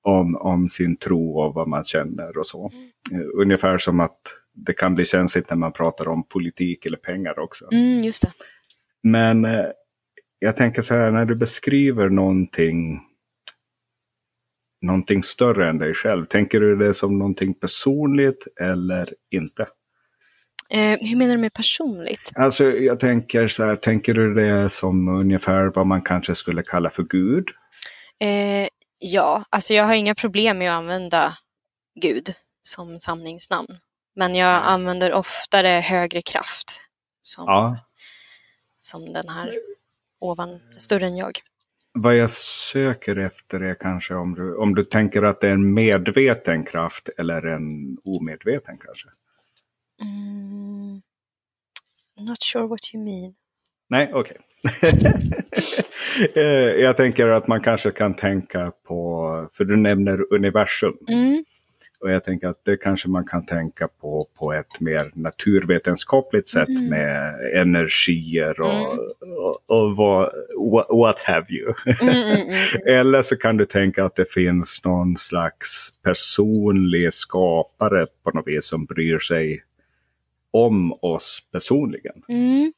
Om, 0.03 0.37
om 0.37 0.68
sin 0.68 0.96
tro 0.96 1.38
och 1.38 1.55
vad 1.55 1.68
man 1.68 1.85
känner 1.85 2.38
och 2.38 2.46
så. 2.46 2.70
Eh, 3.12 3.40
Ungefär 3.42 3.79
som 3.79 4.01
att 4.01 4.20
det 4.55 4.72
kan 4.72 4.94
bli 4.94 5.05
känsligt 5.05 5.51
när 5.51 5.57
man 5.57 5.72
pratar 5.72 6.09
om 6.09 6.29
politik 6.29 6.87
eller 6.87 6.96
pengar 6.96 7.38
också. 7.38 7.68
Mm, 7.72 7.98
just 7.98 8.22
det. 8.22 8.31
Men 9.03 9.44
eh, 9.44 9.66
jag 10.38 10.57
tänker 10.57 10.83
så 10.83 10.94
här, 10.94 11.11
när 11.11 11.24
du 11.24 11.35
beskriver 11.35 12.09
någonting, 12.09 13.01
någonting 14.83 15.23
större 15.23 15.69
än 15.69 15.79
dig 15.79 15.95
själv, 15.95 16.27
tänker 16.27 16.61
du 16.61 16.77
det 16.77 16.95
som 16.95 17.19
någonting 17.19 17.55
personligt 17.55 18.47
eller 18.61 19.09
inte? 19.31 19.62
Eh, 20.71 20.99
hur 21.01 21.17
menar 21.17 21.35
du 21.35 21.41
med 21.41 21.53
personligt? 21.53 22.33
Alltså 22.35 22.64
jag 22.64 23.01
tänker 23.01 23.49
så 23.49 23.64
här, 23.64 23.77
tänker 23.77 24.14
du 24.14 24.35
det 24.35 24.71
som 24.71 25.09
ungefär 25.09 25.64
vad 25.75 25.87
man 25.87 26.03
kanske 26.03 26.35
skulle 26.35 26.62
kalla 26.62 26.91
för 26.91 27.03
Gud? 27.03 27.49
Eh, 28.21 28.69
ja, 28.99 29.45
alltså 29.51 29.75
jag 29.75 29.85
har 29.85 29.95
inga 29.95 30.14
problem 30.14 30.59
med 30.59 30.71
att 30.71 30.77
använda 30.79 31.35
Gud 32.01 32.29
som 32.62 32.99
samlingsnamn. 33.01 33.69
Men 34.17 34.35
jag 34.35 34.61
Nej. 34.61 34.62
använder 34.73 35.12
oftare 35.12 35.69
högre 35.69 36.23
kraft 36.23 36.81
som, 37.23 37.45
Ja. 37.47 37.79
som 38.79 39.12
den 39.12 39.29
här 39.29 39.55
ovan, 40.19 40.61
större 40.77 41.07
än 41.07 41.17
jag. 41.17 41.38
Vad 42.01 42.17
jag 42.17 42.31
söker 42.31 43.17
efter 43.17 43.61
är 43.61 43.75
kanske 43.75 44.15
om 44.15 44.35
du, 44.35 44.57
om 44.57 44.75
du 44.75 44.85
tänker 44.85 45.23
att 45.23 45.41
det 45.41 45.49
är 45.49 45.53
en 45.53 45.75
medveten 45.75 46.65
kraft 46.65 47.09
eller 47.19 47.47
en 47.47 47.97
omedveten 48.05 48.79
kanske? 48.79 49.09
Mm, 50.01 51.01
not 52.29 52.43
sure 52.43 52.67
what 52.67 52.95
you 52.95 53.05
mean. 53.05 53.35
Nej, 53.89 54.11
okej. 54.15 54.37
Eh, 56.35 56.43
jag 56.83 56.97
tänker 56.97 57.27
att 57.29 57.49
man 57.49 57.61
kanske 57.61 57.91
kan 57.91 58.15
tänka 58.15 58.73
på, 58.87 59.51
för 59.55 59.65
du 59.65 59.77
nämner 59.77 60.35
universum. 60.35 60.97
Mm, 61.09 61.45
Och 62.01 62.11
jag 62.11 62.25
tänker 62.25 62.49
att 62.49 62.65
det 62.65 62.77
kanske 62.77 63.09
man 63.09 63.25
kan 63.25 63.47
tänka 63.47 63.89
på 63.89 64.29
på 64.39 64.53
ett 64.53 64.81
mer 64.81 65.11
naturvetenskapligt 65.15 66.49
sätt 66.49 66.69
Mm. 66.69 66.89
med 66.89 67.35
energier 67.61 68.61
och, 68.61 68.99
och, 69.39 69.63
och 69.67 69.97
vad, 69.97 70.33
what, 70.89 71.21
have 71.23 71.47
you. 71.49 71.75
mm, 72.01 72.15
mm, 72.15 72.49
mm. 72.49 72.83
Eller 72.99 73.23
så 73.23 73.37
kan 73.37 73.57
du 73.57 73.67
tänka 73.67 74.05
att 74.05 74.17
det 74.17 74.33
finns 74.33 74.81
någon 74.85 75.17
slags 75.17 75.93
personlig 76.03 77.15
skapare 77.15 78.07
på 78.23 78.31
något 78.31 78.47
vis 78.47 78.67
som 78.67 78.85
bryr 78.85 79.19
sig 79.19 79.65
om 80.51 80.93
oss 80.93 81.41
personligen. 81.53 82.23
Mm. 82.29 82.73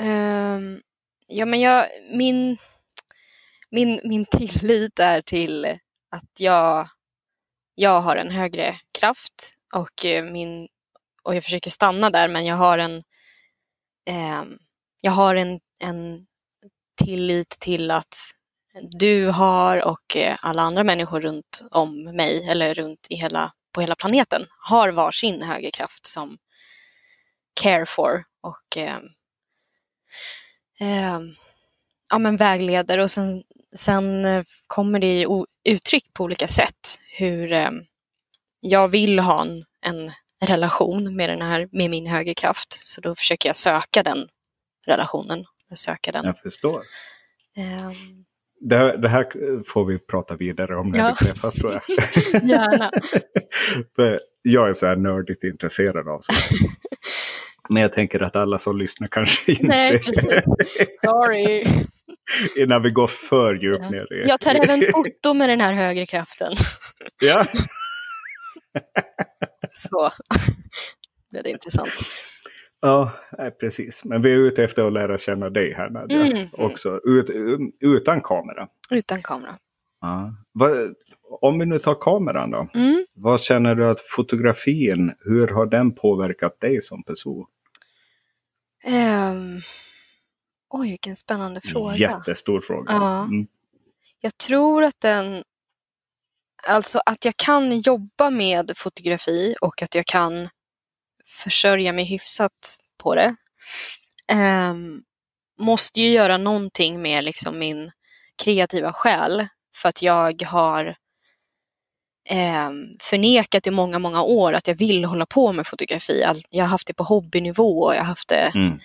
Ehm, 0.00 0.80
ja, 1.28 1.46
men 1.46 1.60
jag, 1.60 1.86
min, 2.12 2.56
min, 3.70 4.00
min 4.04 4.24
tillit 4.24 4.98
är 4.98 5.20
till 5.20 5.66
att 6.10 6.30
jag, 6.38 6.88
jag 7.74 8.00
har 8.00 8.16
en 8.16 8.30
högre 8.30 8.76
kraft 8.98 9.54
och, 9.74 10.04
eh, 10.04 10.24
min, 10.24 10.68
och 11.22 11.34
jag 11.34 11.44
försöker 11.44 11.70
stanna 11.70 12.10
där, 12.10 12.28
men 12.28 12.46
jag 12.46 12.56
har 12.56 12.78
en, 12.78 12.96
eh, 14.06 14.44
jag 15.00 15.12
har 15.12 15.34
en, 15.34 15.60
en 15.78 16.26
tillit 17.04 17.56
till 17.60 17.90
att 17.90 18.16
du 18.80 19.26
har 19.26 19.84
och 19.84 20.16
eh, 20.16 20.36
alla 20.42 20.62
andra 20.62 20.84
människor 20.84 21.20
runt 21.20 21.62
om 21.70 22.04
mig 22.04 22.48
eller 22.48 22.74
runt 22.74 23.06
i 23.10 23.14
hela, 23.16 23.52
på 23.72 23.80
hela 23.80 23.94
planeten 23.94 24.46
har 24.58 24.88
varsin 24.88 25.42
högre 25.42 25.70
kraft 25.70 26.06
som 26.06 26.38
care 27.60 27.86
for 27.86 28.24
och 28.40 28.76
eh, 28.76 28.98
eh, 30.80 31.20
ja, 32.10 32.18
men 32.18 32.36
vägleder 32.36 32.98
och 32.98 33.10
sen, 33.10 33.42
sen 33.76 34.24
eh, 34.24 34.44
kommer 34.66 34.98
det 34.98 35.06
i 35.22 35.26
uttryck 35.64 36.04
på 36.12 36.24
olika 36.24 36.48
sätt 36.48 37.00
hur 37.18 37.52
eh, 37.52 37.70
jag 38.60 38.88
vill 38.88 39.18
ha 39.18 39.42
en, 39.44 39.64
en 39.80 40.12
relation 40.48 41.16
med, 41.16 41.30
den 41.30 41.42
här, 41.42 41.68
med 41.72 41.90
min 41.90 42.06
högre 42.06 42.34
kraft. 42.34 42.72
Så 42.86 43.00
då 43.00 43.14
försöker 43.14 43.48
jag 43.48 43.56
söka 43.56 44.02
den 44.02 44.18
relationen. 44.86 45.44
Söka 45.74 46.12
den. 46.12 46.24
Jag 46.24 46.38
förstår. 46.38 46.82
Ehm, 47.56 48.24
Det, 48.60 48.76
här- 48.76 48.96
det 48.96 49.08
här 49.08 49.26
får 49.72 49.84
vi 49.84 49.98
prata 49.98 50.36
vidare 50.36 50.76
om 50.76 50.90
när 50.90 50.98
Ja. 50.98 51.16
vi 51.20 51.26
träffas 51.26 51.54
tror 51.54 51.72
jag. 51.72 51.82
Gärna. 52.50 52.90
För 53.96 54.20
jag 54.42 54.68
är 54.68 54.74
så 54.74 54.86
här 54.86 54.96
nördigt 54.96 55.44
intresserad 55.44 56.08
av 56.08 56.20
sånt. 56.20 56.60
Men 57.68 57.82
jag 57.82 57.92
tänker 57.92 58.20
att 58.20 58.36
alla 58.36 58.58
som 58.58 58.78
lyssnar 58.78 59.08
kanske 59.08 59.52
inte... 59.52 59.66
Nej, 59.66 59.98
precis. 59.98 60.42
Sorry. 61.00 61.64
Innan 62.56 62.82
vi 62.82 62.90
går 62.90 63.06
för 63.06 63.54
djupt 63.54 63.82
Ja. 63.82 63.90
ner 63.90 64.12
i... 64.12 64.28
Jag 64.28 64.40
tar 64.40 64.54
även 64.54 64.82
foto 64.92 65.34
med 65.34 65.48
den 65.48 65.60
här 65.60 65.72
högre 65.72 66.06
kraften. 66.06 66.52
Ja, 67.22 67.46
Så 69.72 70.10
blev 71.30 71.42
det 71.42 71.50
intressant. 71.50 71.90
ja 72.80 73.10
precis. 73.60 74.04
Men 74.04 74.22
vi 74.22 74.32
är 74.32 74.36
ute 74.36 74.64
efter 74.64 74.86
att 74.86 74.92
lära 74.92 75.18
känna 75.18 75.50
dig 75.50 75.72
här 75.74 75.90
Nadja. 75.90 76.26
Mm. 76.26 76.48
Också, 76.52 77.00
ut, 77.04 77.26
utan 77.80 78.22
kamera. 78.22 78.68
Utan 78.90 79.22
kamera. 79.22 79.58
Ja. 80.00 80.34
Vad, 80.52 80.94
om 81.40 81.58
vi 81.58 81.66
nu 81.66 81.78
tar 81.78 81.94
kameran 81.94 82.50
då. 82.50 82.68
Mm. 82.74 83.04
Vad 83.14 83.40
känner 83.40 83.74
du 83.74 83.90
att 83.90 84.00
fotografin, 84.00 85.12
hur 85.20 85.48
har 85.48 85.66
den 85.66 85.94
påverkat 85.94 86.60
dig 86.60 86.82
som 86.82 87.02
person? 87.02 87.46
Ehm, 88.84 89.60
oj, 90.78 90.90
vilken 90.90 91.16
spännande 91.16 91.60
fråga. 91.60 91.96
Jättestor 91.96 92.60
fråga. 92.60 92.92
Ja. 92.92 93.22
Mm. 93.24 93.46
Jag 94.20 94.38
tror 94.38 94.84
att 94.84 95.00
den... 95.00 95.44
Alltså 96.66 97.00
att 97.06 97.24
jag 97.24 97.36
kan 97.36 97.80
jobba 97.80 98.30
med 98.30 98.72
fotografi 98.76 99.54
och 99.60 99.82
att 99.82 99.94
jag 99.94 100.06
kan 100.06 100.48
försörja 101.26 101.92
mig 101.92 102.04
hyfsat 102.04 102.76
på 102.98 103.14
det. 103.14 103.34
ehm, 104.28 105.02
måste 105.58 106.00
ju 106.00 106.08
göra 106.08 106.36
någonting 106.36 107.02
med 107.02 107.24
liksom 107.24 107.58
min 107.58 107.90
kreativa 108.42 108.92
själ. 108.92 109.46
För 109.76 109.88
att 109.88 110.02
jag 110.02 110.42
har 110.42 110.96
ehm, 112.28 112.96
förnekat 113.00 113.66
i 113.66 113.70
många, 113.70 113.98
många 113.98 114.22
år 114.22 114.52
att 114.52 114.68
jag 114.68 114.74
vill 114.74 115.04
hålla 115.04 115.26
på 115.26 115.52
med 115.52 115.66
fotografi. 115.66 116.24
Jag 116.50 116.64
har 116.64 116.68
haft 116.68 116.86
det 116.86 116.94
på 116.94 117.04
hobbynivå 117.04 117.80
och 117.82 117.94
jag 117.94 117.98
har 118.00 118.06
haft 118.06 118.28
det 118.28 118.52
Mm. 118.54 118.78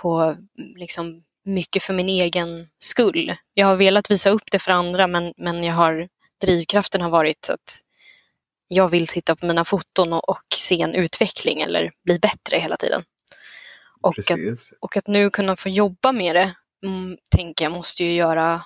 på 0.00 0.36
liksom 0.56 1.22
mycket 1.44 1.82
för 1.82 1.94
min 1.94 2.08
egen 2.08 2.68
skull. 2.78 3.34
Jag 3.54 3.66
har 3.66 3.76
velat 3.76 4.10
visa 4.10 4.30
upp 4.30 4.50
det 4.50 4.58
för 4.58 4.72
andra 4.72 5.06
men, 5.06 5.34
men 5.36 5.64
jag 5.64 5.74
har, 5.74 6.08
drivkraften 6.40 7.00
har 7.00 7.10
varit 7.10 7.50
att 7.50 7.80
jag 8.68 8.88
vill 8.88 9.06
titta 9.06 9.36
på 9.36 9.46
mina 9.46 9.64
foton 9.64 10.12
och, 10.12 10.28
och 10.28 10.44
se 10.54 10.80
en 10.82 10.94
utveckling 10.94 11.60
eller 11.60 11.92
bli 12.04 12.18
bättre 12.18 12.56
hela 12.56 12.76
tiden. 12.76 13.02
Och 14.00 14.18
att, 14.18 14.38
och 14.80 14.96
att 14.96 15.06
nu 15.06 15.30
kunna 15.30 15.56
få 15.56 15.68
jobba 15.68 16.12
med 16.12 16.36
det, 16.36 16.54
mm, 16.84 17.18
tänker 17.36 17.64
jag, 17.64 17.72
måste 17.72 18.04
ju 18.04 18.12
göra, 18.12 18.62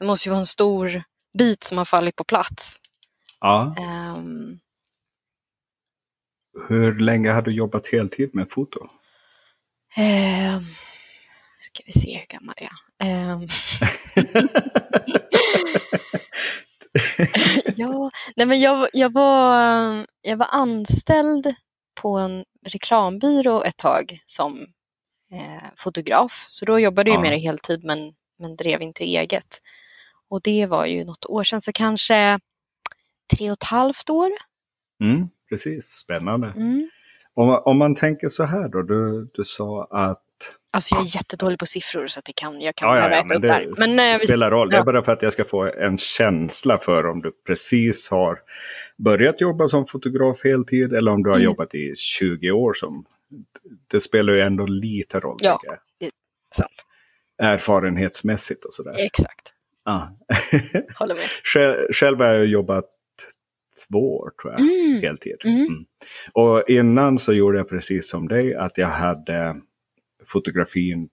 det 0.00 0.06
måste 0.06 0.28
ju 0.28 0.30
vara 0.30 0.40
en 0.40 0.46
stor 0.46 1.02
bit 1.38 1.64
som 1.64 1.78
har 1.78 1.84
fallit 1.84 2.16
på 2.16 2.24
plats. 2.24 2.76
Ja. 3.40 3.74
Ehm, 3.78 4.58
Hur 6.68 6.98
länge 7.00 7.30
har 7.32 7.42
du 7.42 7.52
jobbat 7.52 7.86
heltid 7.88 8.34
med 8.34 8.50
foto? 8.50 8.88
ehm, 9.96 10.62
ska 11.62 11.82
vi 11.86 11.92
se 11.92 12.18
hur 12.18 12.26
gammal 12.26 12.54
jag 12.58 13.08
är. 13.08 13.32
Ehm, 13.32 13.46
ja, 17.76 18.10
nej 18.36 18.46
men 18.46 18.60
jag, 18.60 18.88
jag, 18.92 19.12
var, 19.12 19.54
jag 20.22 20.36
var 20.36 20.46
anställd 20.50 21.54
på 21.94 22.18
en 22.18 22.44
reklambyrå 22.66 23.62
ett 23.62 23.76
tag 23.76 24.18
som 24.26 24.60
eh, 25.32 25.68
fotograf. 25.76 26.46
Så 26.48 26.64
då 26.64 26.78
jobbade 26.78 27.10
jag 27.10 27.16
Ja. 27.16 27.20
med 27.22 27.32
det 27.32 27.38
heltid 27.38 27.84
men, 27.84 28.14
men 28.38 28.56
drev 28.56 28.82
inte 28.82 29.04
eget. 29.04 29.58
Och 30.28 30.42
det 30.42 30.66
var 30.66 30.86
ju 30.86 31.04
något 31.04 31.26
år 31.26 31.44
sedan, 31.44 31.60
så 31.60 31.72
kanske 31.72 32.38
tre 33.36 33.50
och 33.50 33.52
ett 33.52 33.62
halvt 33.62 34.10
år. 34.10 34.30
Mm, 35.00 35.28
precis, 35.48 35.86
spännande. 35.86 36.46
Mm. 36.56 36.90
Om, 37.34 37.62
om 37.64 37.78
man 37.78 37.94
tänker 37.94 38.28
så 38.28 38.44
här 38.44 38.68
då, 38.68 38.82
du, 38.82 39.30
du 39.34 39.44
sa 39.44 39.84
att 39.84 40.22
Alltså 40.74 40.94
jag 40.94 41.02
är 41.04 41.16
jättedålig 41.16 41.58
på 41.58 41.66
siffror 41.66 42.06
så 42.06 42.18
att 42.18 42.24
det 42.24 42.32
kan, 42.32 42.60
jag 42.60 42.74
kan 42.76 42.88
Ja, 42.88 42.98
ja, 43.10 43.16
ja, 43.16 43.24
men 43.28 43.36
upp 43.36 43.42
det 43.42 43.48
där. 43.48 43.74
Men 43.78 44.18
vi- 44.20 44.26
spelar 44.26 44.50
roll. 44.50 44.70
Det 44.70 44.76
är 44.76 44.82
bara 44.82 45.02
för 45.04 45.12
att 45.12 45.22
jag 45.22 45.32
ska 45.32 45.44
få 45.44 45.62
en 45.72 45.98
känsla 45.98 46.78
för 46.78 47.06
om 47.06 47.22
du 47.22 47.32
precis 47.46 48.08
har 48.10 48.38
börjat 48.96 49.40
jobba 49.40 49.68
som 49.68 49.86
fotograf 49.86 50.44
heltid 50.44 50.92
eller 50.92 51.10
om 51.12 51.22
du 51.22 51.30
har 51.30 51.36
Mm. 51.36 51.44
jobbat 51.44 51.74
i 51.74 51.94
20 51.96 52.50
år 52.50 52.74
som... 52.74 53.04
Det 53.90 54.00
spelar 54.00 54.32
ju 54.32 54.40
ändå 54.40 54.66
lite 54.66 55.20
roll. 55.20 55.36
Ja. 55.42 55.58
tänker 55.62 55.78
sant. 56.54 56.70
jag. 57.36 57.52
Erfarenhetsmässigt 57.52 58.64
och 58.64 58.72
sådär. 58.72 58.94
Exakt, 58.98 59.52
Ja. 59.84 60.16
håller 60.98 61.14
med. 61.14 61.24
själv, 61.44 61.76
själv 61.92 62.18
har 62.18 62.26
jag 62.26 62.46
jobbat 62.46 62.84
två 63.88 64.16
år 64.18 64.30
tror 64.42 64.52
jag. 64.52 64.60
Mm. 64.60 65.02
heltid. 65.02 65.36
Mm. 65.44 65.56
Mm. 65.66 65.84
Och 66.32 66.64
innan 66.68 67.18
så 67.18 67.32
gjorde 67.32 67.58
jag 67.58 67.68
precis 67.68 68.08
som 68.10 68.28
dig 68.28 68.54
att 68.54 68.78
jag 68.78 68.88
hade 68.88 69.56
fotografin 70.26 71.08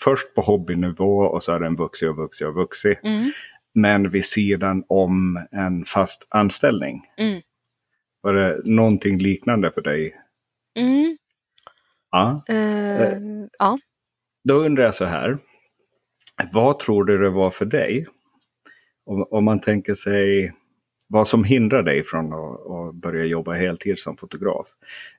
först 0.00 0.34
på 0.34 0.40
hobbynivå 0.40 1.18
och 1.18 1.42
så 1.44 1.52
har 1.52 1.60
den 1.60 1.76
vuxit 1.76 2.08
och 2.08 2.16
vuxit 2.16 2.46
och 2.46 2.54
vuxit. 2.54 2.98
Mm. 3.04 3.30
Men 3.74 4.10
vid 4.10 4.24
sidan 4.24 4.84
om 4.88 5.46
en 5.52 5.84
fast 5.84 6.26
anställning. 6.28 7.02
Mm. 7.18 7.40
Var 8.20 8.34
det 8.34 8.60
någonting 8.64 9.18
liknande 9.18 9.70
för 9.70 9.80
dig? 9.80 10.16
Mm. 10.78 11.16
Ja, 12.10 12.44
Eh, 12.48 13.18
ja. 13.58 13.78
då 14.44 14.54
undrar 14.54 14.84
jag 14.84 14.94
så 14.94 15.04
här. 15.04 15.38
Vad 16.52 16.78
tror 16.78 17.04
du 17.04 17.18
det 17.18 17.30
var 17.30 17.50
för 17.50 17.64
dig? 17.64 18.06
Om, 19.06 19.26
om 19.30 19.44
man 19.44 19.60
tänker 19.60 19.94
sig 19.94 20.52
vad 21.06 21.28
som 21.28 21.44
hindrar 21.44 21.82
dig 21.82 22.04
från 22.04 22.32
att, 22.32 22.70
att, 22.70 22.94
börja 22.94 23.24
jobba 23.24 23.52
heltid 23.52 23.98
som 23.98 24.16
fotograf. 24.16 24.66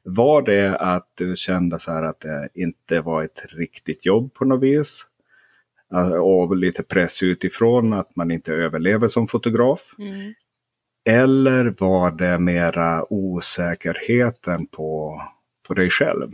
Var 0.03 0.41
det 0.41 0.77
att 0.77 1.11
du 1.15 1.35
kände 1.35 1.79
så 1.79 1.91
här 1.91 2.03
att 2.03 2.19
det 2.19 2.49
inte 2.53 3.01
var 3.01 3.23
ett 3.23 3.45
riktigt 3.49 4.05
jobb 4.05 4.33
på 4.33 4.45
något 4.45 4.63
vis? 4.63 5.05
Och 6.21 6.55
lite 6.55 6.83
press 6.83 7.23
utifrån 7.23 7.93
att 7.93 8.15
man 8.15 8.31
inte 8.31 8.53
överlever 8.53 9.07
som 9.07 9.27
fotograf? 9.27 9.95
Mm. 9.99 10.33
Eller 11.09 11.75
var 11.79 12.11
det 12.11 12.39
mera 12.39 13.13
osäkerheten 13.13 14.67
på, 14.67 15.21
på 15.67 15.73
dig 15.73 15.89
själv? 15.89 16.31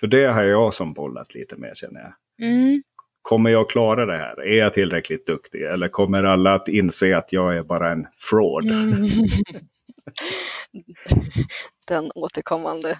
För 0.00 0.06
det 0.06 0.24
har 0.24 0.42
jag 0.42 0.74
som 0.74 0.92
bollat 0.92 1.34
lite 1.34 1.56
med 1.56 1.76
känner 1.76 2.00
jag. 2.00 2.12
Mm. 2.48 2.82
Kommer 3.22 3.50
jag 3.50 3.70
klara 3.70 4.06
det 4.06 4.18
här? 4.18 4.40
Är 4.40 4.58
jag 4.58 4.74
tillräckligt 4.74 5.26
duktig? 5.26 5.62
Eller 5.62 5.88
kommer 5.88 6.24
alla 6.24 6.54
att 6.54 6.68
inse 6.68 7.16
att 7.16 7.32
jag 7.32 7.56
är 7.56 7.62
bara 7.62 7.92
en 7.92 8.06
fraud? 8.18 8.64
Mm. 8.64 9.06
Den 11.86 12.12
återkommande. 12.14 12.98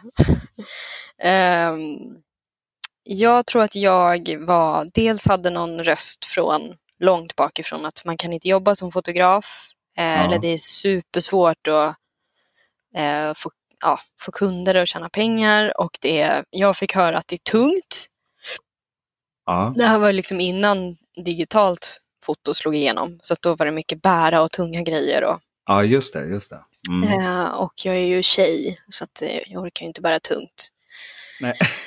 um, 1.72 2.22
jag 3.02 3.46
tror 3.46 3.62
att 3.62 3.76
jag 3.76 4.38
var, 4.38 4.86
dels 4.94 5.26
hade 5.26 5.50
någon 5.50 5.84
röst 5.84 6.24
från 6.24 6.60
långt 6.98 7.36
bakifrån 7.36 7.86
att 7.86 8.04
man 8.04 8.16
kan 8.16 8.32
inte 8.32 8.48
jobba 8.48 8.74
som 8.74 8.92
fotograf. 8.92 9.68
Eh, 9.98 10.04
ja. 10.04 10.24
Eller 10.24 10.38
det 10.38 10.48
är 10.48 10.58
supersvårt 10.58 11.68
att 11.68 11.96
eh, 12.96 13.32
få, 13.36 13.50
ja, 13.80 13.98
få 14.20 14.32
kunder 14.32 14.74
och 14.74 14.88
tjäna 14.88 15.08
pengar. 15.08 15.80
Och 15.80 15.98
det, 16.00 16.44
jag 16.50 16.76
fick 16.76 16.94
höra 16.94 17.18
att 17.18 17.28
det 17.28 17.36
är 17.36 17.50
tungt. 17.50 18.06
Ja. 19.46 19.74
Det 19.76 19.84
här 19.84 19.98
var 19.98 20.12
liksom 20.12 20.40
innan 20.40 20.96
digitalt 21.24 21.98
foto 22.24 22.54
slog 22.54 22.74
igenom. 22.74 23.18
Så 23.22 23.34
då 23.42 23.54
var 23.54 23.66
det 23.66 23.72
mycket 23.72 24.02
bära 24.02 24.42
och 24.42 24.50
tunga 24.50 24.82
grejer. 24.82 25.24
Och, 25.24 25.40
ja, 25.66 25.84
just 25.84 26.12
det. 26.12 26.24
Just 26.26 26.50
det. 26.50 26.64
Mm. 26.90 27.20
Eh, 27.20 27.60
och 27.62 27.72
jag 27.84 27.96
är 27.96 28.06
ju 28.06 28.22
tjej 28.22 28.78
så 28.88 29.04
att 29.04 29.22
eh, 29.22 29.40
jag 29.46 29.62
orkar 29.62 29.82
ju 29.82 29.88
inte 29.88 30.00
bära 30.00 30.20
tungt. 30.20 30.68
Nej. 31.40 31.58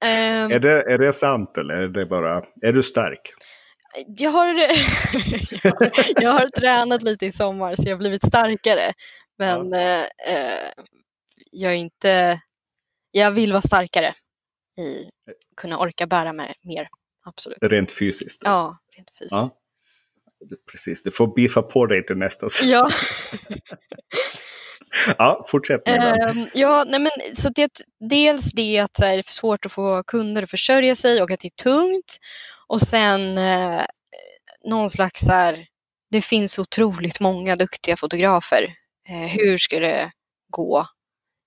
är, 0.00 0.58
det, 0.60 0.92
är 0.92 0.98
det 0.98 1.12
sant 1.12 1.56
eller 1.56 1.74
är 1.74 1.88
det 1.88 2.06
bara, 2.06 2.42
är 2.62 2.72
du 2.72 2.82
stark? 2.82 3.20
Jag 4.06 4.30
har, 4.30 4.46
jag, 6.22 6.30
har, 6.30 6.46
tränat 6.60 7.02
lite 7.02 7.26
i 7.26 7.32
sommar 7.32 7.74
så 7.76 7.82
jag 7.86 7.92
har 7.92 7.98
blivit 7.98 8.26
starkare. 8.26 8.92
Men 9.38 9.72
ja. 9.72 10.06
eh, 10.28 10.70
jag 11.50 11.72
är 11.72 11.76
inte, 11.76 12.40
jag 13.10 13.30
vill 13.30 13.52
vara 13.52 13.62
starkare 13.62 14.12
i 14.78 15.10
kunna 15.56 15.78
orka 15.78 16.06
bära 16.06 16.32
med 16.32 16.54
mer. 16.62 16.88
Absolut. 17.24 17.58
Rent 17.60 17.92
fysiskt? 17.92 18.42
Ja, 18.44 18.78
rent 18.96 19.10
fysiskt. 19.10 19.32
Ja. 19.32 19.50
Precis, 20.72 21.02
du 21.02 21.10
får 21.10 21.34
biffa 21.34 21.62
på 21.62 21.86
dig 21.86 22.06
till 22.06 22.16
nästa. 22.16 22.46
Ja. 22.62 22.88
ja, 25.18 25.46
fortsätt 25.48 25.86
med 25.86 26.30
um, 26.30 26.48
Ja, 26.54 26.84
nej 26.88 27.00
men 27.00 27.10
så 27.34 27.50
det, 27.50 27.70
dels 28.10 28.52
det 28.52 28.78
att 28.78 28.94
det 28.94 29.06
är 29.06 29.22
svårt 29.26 29.66
att 29.66 29.72
få 29.72 30.02
kunder 30.02 30.42
att 30.42 30.50
försörja 30.50 30.94
sig 30.94 31.22
och 31.22 31.30
att 31.30 31.40
det 31.40 31.48
är 31.48 31.62
tungt. 31.62 32.18
Och 32.66 32.80
sen 32.80 33.38
eh, 33.38 33.84
någon 34.64 34.90
slags 34.90 35.20
så 35.20 35.32
här, 35.32 35.66
det 36.10 36.22
finns 36.22 36.58
otroligt 36.58 37.20
många 37.20 37.56
duktiga 37.56 37.96
fotografer. 37.96 38.62
Eh, 39.08 39.28
hur 39.28 39.58
ska 39.58 39.80
det 39.80 40.10
gå? 40.50 40.86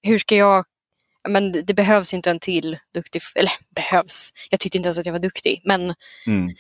Hur 0.02 0.18
ska 0.18 0.36
jag 0.36 0.66
men 1.30 1.66
det 1.66 1.74
behövs 1.74 2.14
inte 2.14 2.30
en 2.30 2.40
till 2.40 2.78
duktig, 2.94 3.22
eller 3.36 3.52
behövs, 3.76 4.30
jag 4.50 4.60
tyckte 4.60 4.78
inte 4.78 4.88
ens 4.88 4.98
att 4.98 5.06
jag 5.06 5.14
var 5.14 5.20
duktig, 5.20 5.62
men 5.66 5.82
mm. 6.26 6.56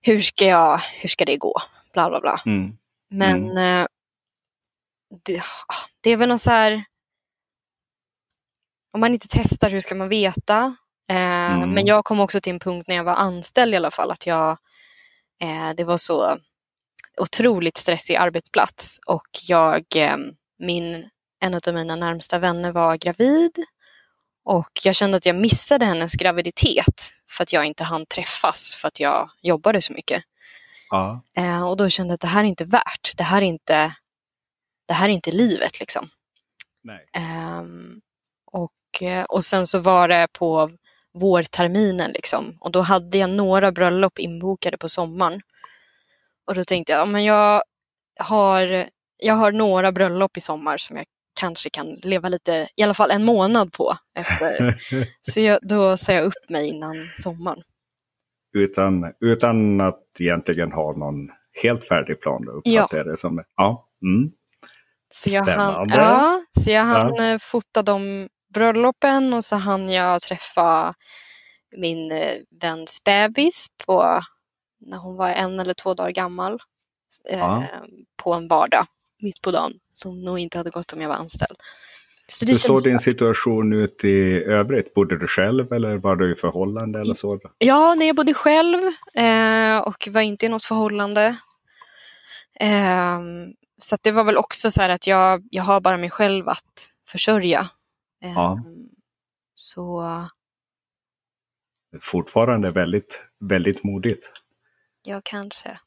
hur, 0.00 0.20
ska 0.20 0.46
jag, 0.46 0.80
hur 1.02 1.08
ska 1.08 1.24
det 1.24 1.36
gå? 1.36 1.54
Bla 1.92 2.08
bla 2.08 2.20
bla. 2.20 2.40
Mm. 2.46 2.76
Men 3.10 3.50
mm. 3.50 3.56
Eh, 3.82 3.86
det, 5.24 5.38
ah, 5.38 5.88
det, 6.00 6.10
är 6.10 6.16
väl 6.16 6.28
något 6.28 6.40
så 6.40 6.50
här, 6.50 6.84
om 8.92 9.00
man 9.00 9.12
inte 9.12 9.28
testar 9.30 9.70
hur 9.70 9.80
ska 9.80 9.94
man 9.94 10.08
veta? 10.08 10.76
Eh, 11.10 11.54
mm. 11.54 11.70
Men 11.70 11.86
jag 11.86 12.04
kom 12.04 12.20
också 12.20 12.40
till 12.40 12.52
en 12.52 12.60
punkt 12.60 12.88
när 12.88 12.94
jag 12.94 13.04
var 13.04 13.14
anställd 13.14 13.74
i 13.74 13.76
alla 13.76 13.90
fall, 13.90 14.10
att 14.10 14.26
jag, 14.26 14.50
eh, 15.42 15.70
det 15.76 15.84
var 15.84 15.96
så 15.96 16.38
otroligt 17.16 17.76
stressig 17.76 18.14
arbetsplats 18.14 19.00
och 19.06 19.28
jag, 19.42 19.84
eh, 19.96 20.16
min, 20.58 21.08
en 21.40 21.54
av 21.54 21.74
mina 21.74 21.96
närmsta 21.96 22.38
vänner 22.38 22.72
var 22.72 22.96
gravid 22.96 23.64
och 24.44 24.70
jag 24.84 24.94
kände 24.94 25.16
att 25.16 25.26
jag 25.26 25.36
missade 25.36 25.84
hennes 25.84 26.14
graviditet 26.14 27.12
för 27.30 27.42
att 27.42 27.52
jag 27.52 27.64
inte 27.64 27.84
hann 27.84 28.06
träffas 28.06 28.74
för 28.74 28.88
att 28.88 29.00
jag 29.00 29.30
jobbade 29.42 29.82
så 29.82 29.92
mycket. 29.92 30.22
Ja. 30.90 31.22
Eh, 31.36 31.68
och 31.68 31.76
då 31.76 31.88
kände 31.88 32.10
jag 32.10 32.14
att 32.14 32.20
det 32.20 32.26
här 32.26 32.44
är 32.44 32.48
inte 32.48 32.64
värt, 32.64 33.16
det 33.16 33.22
här 33.22 33.42
är 33.42 33.46
inte, 33.46 33.92
det 34.86 34.94
här 34.94 35.08
är 35.08 35.12
inte 35.12 35.32
livet 35.32 35.80
liksom. 35.80 36.06
Eh, 37.12 37.62
och, 38.46 39.02
och 39.28 39.44
sen 39.44 39.66
så 39.66 39.78
var 39.78 40.08
det 40.08 40.28
på 40.32 40.70
vårterminen 41.14 42.10
liksom 42.10 42.58
och 42.60 42.72
då 42.72 42.80
hade 42.80 43.18
jag 43.18 43.30
några 43.30 43.72
bröllop 43.72 44.18
inbokade 44.18 44.78
på 44.78 44.88
sommaren. 44.88 45.40
Och 46.46 46.54
då 46.54 46.64
tänkte 46.64 46.92
jag, 46.92 47.00
ja, 47.00 47.04
men 47.04 47.24
jag 47.24 47.62
har, 48.20 48.88
jag 49.16 49.34
har 49.34 49.52
några 49.52 49.92
bröllop 49.92 50.36
i 50.36 50.40
sommar 50.40 50.76
som 50.76 50.96
jag 50.96 51.06
kanske 51.34 51.70
kan 51.70 51.94
leva 51.94 52.28
lite, 52.28 52.68
i 52.76 52.82
alla 52.82 52.94
fall 52.94 53.10
en 53.10 53.24
månad 53.24 53.72
på. 53.72 53.92
Efter. 54.14 54.74
Så 55.20 55.40
jag, 55.40 55.58
då 55.62 55.96
sa 55.96 56.12
jag 56.12 56.24
upp 56.24 56.48
mig 56.48 56.68
innan 56.68 57.10
sommaren. 57.14 57.62
Utan, 58.56 59.12
utan 59.20 59.80
att 59.80 60.20
egentligen 60.20 60.72
ha 60.72 60.96
någon 60.96 61.28
helt 61.62 61.84
färdig 61.84 62.20
plan? 62.20 62.48
Uppfattar 62.48 62.98
ja. 62.98 63.04
det 63.04 63.16
som. 63.16 63.44
Ja. 63.56 63.88
Mm. 64.02 64.30
Så 65.10 65.30
jag 65.30 65.44
hann, 65.44 65.88
ja, 65.88 66.40
så 66.60 66.70
jag 66.70 66.82
hann 66.82 67.14
ja. 67.14 67.24
Eh, 67.24 67.38
fota 67.38 67.82
de 67.82 68.28
bröllopen 68.54 69.34
och 69.34 69.44
så 69.44 69.56
hann 69.56 69.90
jag 69.90 70.20
träffa 70.20 70.94
min 71.76 72.12
eh, 72.12 72.34
väns 72.60 73.04
bebis 73.04 73.66
på, 73.86 74.20
när 74.80 74.98
hon 74.98 75.16
var 75.16 75.28
en 75.28 75.60
eller 75.60 75.74
två 75.74 75.94
dagar 75.94 76.10
gammal. 76.10 76.58
Ja. 77.30 77.62
Eh, 77.62 77.82
på 78.16 78.34
en 78.34 78.48
vardag 78.48 78.86
mitt 79.22 79.42
på 79.42 79.50
dagen 79.50 79.72
som 79.94 80.22
nog 80.22 80.38
inte 80.38 80.58
hade 80.58 80.70
gått 80.70 80.92
om 80.92 81.00
jag 81.00 81.08
var 81.08 81.16
anställd. 81.16 81.56
Så 82.26 82.46
Hur 82.46 82.54
såg 82.54 82.82
din 82.82 82.98
situation 82.98 83.72
ut 83.72 84.04
i 84.04 84.44
övrigt? 84.44 84.94
Bodde 84.94 85.18
du 85.18 85.26
själv 85.26 85.72
eller 85.72 85.96
var 85.96 86.16
du 86.16 86.32
i 86.32 86.36
förhållande 86.36 87.00
eller 87.00 87.14
så? 87.14 87.40
Ja, 87.58 87.94
nej, 87.94 88.06
jag 88.06 88.16
bodde 88.16 88.34
själv 88.34 88.80
eh, 89.14 89.78
och 89.78 90.08
var 90.10 90.20
inte 90.20 90.46
i 90.46 90.48
något 90.48 90.64
förhållande. 90.64 91.36
Eh, 92.60 93.20
så 93.78 93.96
det 94.02 94.12
var 94.12 94.24
väl 94.24 94.36
också 94.36 94.70
så 94.70 94.82
här 94.82 94.88
att 94.88 95.06
jag, 95.06 95.42
jag 95.50 95.62
har 95.62 95.80
bara 95.80 95.96
mig 95.96 96.10
själv 96.10 96.48
att 96.48 96.88
försörja. 97.08 97.60
Eh, 98.22 98.32
ja. 98.32 98.64
Så... 99.54 100.04
Fortfarande 102.00 102.70
väldigt, 102.70 103.22
väldigt 103.40 103.84
modigt. 103.84 104.30
Ja, 105.02 105.20
kanske. 105.24 105.78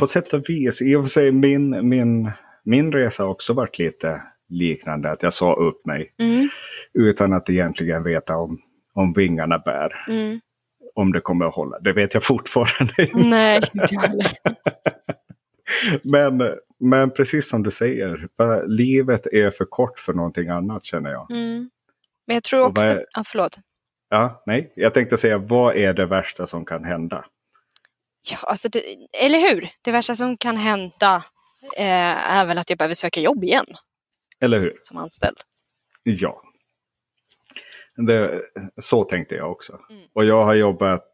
På 0.00 0.06
sätt 0.06 0.34
och 0.34 0.48
vis. 0.48 0.82
I 0.82 0.94
och 0.94 1.04
för 1.04 1.10
sig 1.10 1.32
min, 1.32 1.88
min 1.88 2.30
min 2.64 2.92
resa 2.92 3.26
också 3.26 3.52
varit 3.52 3.78
lite 3.78 4.22
liknande. 4.48 5.10
Att 5.10 5.22
jag 5.22 5.32
sa 5.32 5.54
upp 5.54 5.86
mig 5.86 6.14
mm. 6.18 6.48
utan 6.94 7.32
att 7.32 7.50
egentligen 7.50 8.02
veta 8.02 8.36
om, 8.36 8.60
om 8.94 9.12
vingarna 9.12 9.58
bär. 9.58 10.04
Mm. 10.08 10.40
Om 10.94 11.12
det 11.12 11.20
kommer 11.20 11.46
att 11.46 11.54
hålla. 11.54 11.78
Det 11.78 11.92
vet 11.92 12.14
jag 12.14 12.24
fortfarande 12.24 12.94
inte. 12.98 13.16
Nej, 13.16 13.60
men, 16.02 16.54
men 16.80 17.10
precis 17.10 17.48
som 17.48 17.62
du 17.62 17.70
säger, 17.70 18.28
livet 18.66 19.26
är 19.26 19.50
för 19.50 19.64
kort 19.64 19.98
för 19.98 20.12
någonting 20.12 20.48
annat 20.48 20.84
känner 20.84 21.10
jag. 21.10 21.30
Mm. 21.30 21.70
Men 22.26 22.34
jag 22.34 22.44
tror 22.44 22.66
också... 22.66 22.86
Är... 22.86 23.06
Ah, 23.12 23.24
förlåt. 23.26 23.58
Ja, 24.08 24.42
nej. 24.46 24.72
Jag 24.76 24.94
tänkte 24.94 25.16
säga, 25.16 25.38
vad 25.38 25.76
är 25.76 25.94
det 25.94 26.06
värsta 26.06 26.46
som 26.46 26.64
kan 26.64 26.84
hända? 26.84 27.24
Ja, 28.30 28.36
alltså 28.48 28.68
det, 28.68 28.82
eller 29.24 29.38
hur? 29.38 29.68
Det 29.82 29.92
värsta 29.92 30.14
som 30.14 30.36
kan 30.36 30.56
hända 30.56 31.22
eh, 31.76 32.30
är 32.36 32.46
väl 32.46 32.58
att 32.58 32.70
jag 32.70 32.78
behöver 32.78 32.94
söka 32.94 33.20
jobb 33.20 33.44
igen. 33.44 33.66
Eller 34.40 34.60
hur? 34.60 34.78
Som 34.80 34.96
anställd. 34.96 35.36
Ja. 36.02 36.42
Det, 37.96 38.42
så 38.82 39.04
tänkte 39.04 39.34
jag 39.34 39.52
också. 39.52 39.78
Mm. 39.90 40.02
Och 40.12 40.24
jag 40.24 40.44
har 40.44 40.54
jobbat 40.54 41.08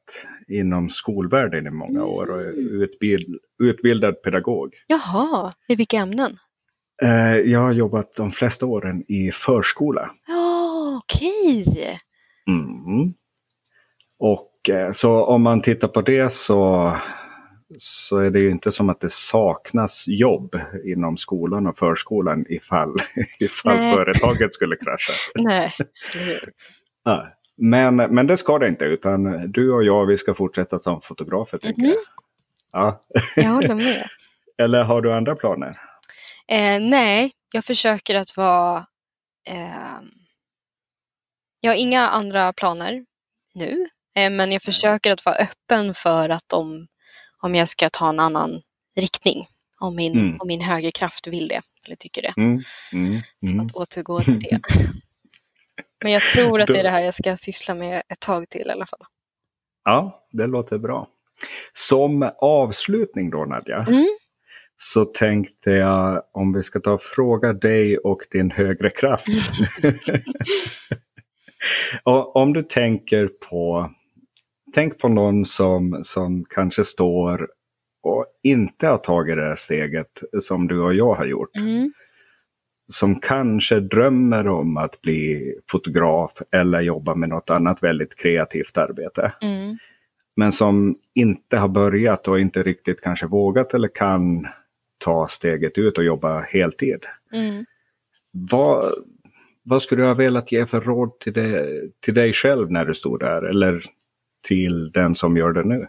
inom 0.49 0.91
skolvärlden 0.91 1.67
i 1.67 1.71
många 1.71 2.05
år 2.05 2.31
och 2.31 2.41
är 2.41 2.53
mm. 2.53 2.83
utbild, 2.83 3.39
utbildad 3.63 4.23
pedagog. 4.23 4.75
Jaha, 4.87 5.53
i 5.69 5.75
vilka 5.75 5.97
ämnen? 5.97 6.37
Eh, 7.03 7.37
jag 7.37 7.61
har 7.61 7.73
jobbat 7.73 8.15
de 8.17 8.33
flesta 8.33 8.67
åren 8.67 9.05
i 9.09 9.33
förskola. 9.33 10.11
Ja, 10.27 11.01
okej. 11.05 11.65
Okay. 11.67 11.97
Mm. 12.49 13.15
Och 14.19 14.71
eh, 14.71 14.93
så 14.93 15.25
om 15.25 15.43
man 15.43 15.63
tittar 15.63 15.89
på 15.89 16.01
det 16.01 16.33
så 16.33 16.93
så 17.79 18.19
är 18.19 18.31
det 18.31 18.39
ju 18.39 18.51
inte 18.51 18.73
som 18.73 18.89
att 18.91 19.01
det 19.01 19.13
saknas 19.13 20.05
jobb 20.09 20.61
inom 20.85 21.17
skolan 21.17 21.67
och 21.67 21.79
förskolan 21.79 22.45
ifall, 22.49 22.97
ifall 23.39 23.77
företaget 23.97 24.55
skulle 24.55 24.77
krascha. 24.77 25.13
Nej. 25.35 25.71
ja, 27.05 27.29
Men, 27.57 27.97
men 27.97 28.27
det 28.27 28.37
ska 28.37 28.59
det 28.59 28.69
inte, 28.69 28.85
utan 28.85 29.51
du 29.53 29.73
och 29.73 29.85
jag 29.85 30.07
vi 30.07 30.19
ska 30.19 30.35
fortsätta 30.35 30.79
som 30.79 31.01
fotografer. 31.03 31.59
Tänker 31.59 31.83
Mhm. 31.83 31.89
jag. 31.91 31.99
Ja. 32.73 33.01
Jag 33.37 33.49
håller 33.51 33.75
med. 33.75 34.09
Eller 34.59 34.83
har 34.83 35.01
du 35.03 35.13
andra 35.13 35.37
planer? 35.37 35.81
Eh, 36.49 36.81
nej, 36.81 37.33
jag 37.53 37.65
försöker 37.65 38.15
att 38.15 38.37
vara... 38.37 38.87
Eh, 39.49 40.01
jag 41.61 41.71
har 41.71 41.77
inga 41.77 42.09
andra 42.09 42.53
planer 42.53 43.05
nu, 43.55 43.89
eh, 44.17 44.31
men 44.31 44.53
jag 44.53 44.63
försöker 44.63 45.13
att 45.13 45.25
vara 45.25 45.37
öppen 45.37 45.95
för 45.95 46.29
att 46.29 46.53
om, 46.53 46.87
om 47.41 47.55
jag 47.55 47.69
ska 47.69 47.89
ta 47.89 48.09
en 48.09 48.21
annan 48.21 48.63
riktning, 48.97 49.47
om 49.81 49.97
min, 49.97 50.13
Mm. 50.19 50.37
om 50.41 50.49
min 50.49 50.61
högre 50.61 50.91
kraft 50.93 51.27
vill 51.27 51.49
det, 51.49 51.61
eller 51.87 51.97
tycker 51.97 52.23
det, 52.23 52.35
Mm, 52.37 52.63
mm, 52.93 53.21
mm. 53.43 53.61
att 53.61 53.73
återgå 53.75 54.21
till 54.21 54.41
det. 54.41 54.61
men 56.03 56.13
jag 56.13 56.23
tror 56.23 56.61
att 56.61 56.67
det 56.67 56.79
är 56.79 56.83
det 56.83 56.91
här 56.91 57.01
jag 57.01 57.15
ska 57.15 57.37
syssla 57.37 57.75
med 57.75 58.03
ett 58.09 58.21
tag 58.21 58.49
till 58.49 58.67
i 58.67 58.71
alla 58.71 58.87
fall. 58.87 59.01
Ja, 59.85 60.27
det 60.33 60.47
låter 60.47 60.79
bra. 60.79 61.09
Som 61.75 62.31
avslutning 62.39 63.31
då 63.31 63.45
Nadja, 63.45 63.85
Mm. 63.89 64.07
så 64.77 65.05
tänkte 65.05 65.71
jag 65.71 66.23
om 66.33 66.53
vi 66.53 66.63
ska 66.63 66.81
ta 66.81 66.93
och 66.93 67.03
fråga 67.03 67.53
dig 67.53 67.99
och 67.99 68.21
din 68.31 68.51
högre 68.51 68.91
kraft. 68.91 69.27
om 72.35 72.53
du 72.53 72.63
tänker 72.63 73.27
på, 73.29 73.91
tänk 74.75 74.99
på 74.99 75.09
någon 75.09 75.45
som, 75.45 76.01
som 76.05 76.45
kanske 76.45 76.85
står 76.85 77.49
och 78.03 78.27
inte 78.43 78.87
har 78.87 78.99
tagit 78.99 79.37
det 79.37 79.43
här 79.43 79.57
steget 79.57 80.23
som 80.41 80.69
du 80.69 80.81
och 80.81 80.95
jag 80.95 81.15
har 81.15 81.27
gjort. 81.27 81.57
Mm. 81.57 81.93
Som 82.93 83.21
kanske 83.21 83.81
drömmer 83.81 84.49
om 84.49 84.77
att 84.77 85.01
bli 85.01 85.55
fotograf 85.71 86.43
eller 86.53 86.81
jobba 86.81 87.15
med 87.15 87.29
något 87.29 87.51
annat 87.51 87.83
väldigt 87.83 88.17
kreativt 88.17 88.79
arbete. 88.79 89.33
Mm. 89.43 89.77
Men 90.37 90.53
som 90.53 90.99
inte 91.15 91.57
har 91.57 91.69
börjat 91.69 92.29
och 92.29 92.41
inte 92.41 92.63
riktigt 92.63 93.01
kanske 93.01 93.27
vågat 93.27 93.75
eller 93.75 93.89
kan 93.89 94.47
ta 94.99 95.29
steget 95.29 95.79
ut 95.79 95.99
och 95.99 96.05
jobba 96.05 96.41
heltid. 96.41 97.05
Mm. 97.33 97.65
Vad, 98.31 98.95
vad 99.63 99.83
skulle 99.83 100.03
du 100.03 100.07
ha 100.07 100.15
velat 100.15 100.53
ge 100.53 100.67
för 100.67 100.81
råd 100.81 101.21
till, 101.21 101.33
det, 101.33 101.81
till 102.01 102.15
dig 102.15 102.33
själv 102.33 102.71
när 102.71 102.85
du 102.85 102.95
stod 102.95 103.21
där? 103.21 103.43
Eller 103.43 103.85
till 104.43 104.91
den 104.93 105.15
som 105.15 105.37
gör 105.37 105.53
det 105.53 105.65
nu? 105.65 105.89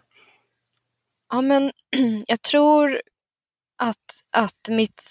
Ja, 1.30 1.42
men 1.42 1.72
jag 2.28 2.42
tror 2.42 3.02
att, 3.78 4.24
att 4.32 4.70
mitt, 4.70 5.04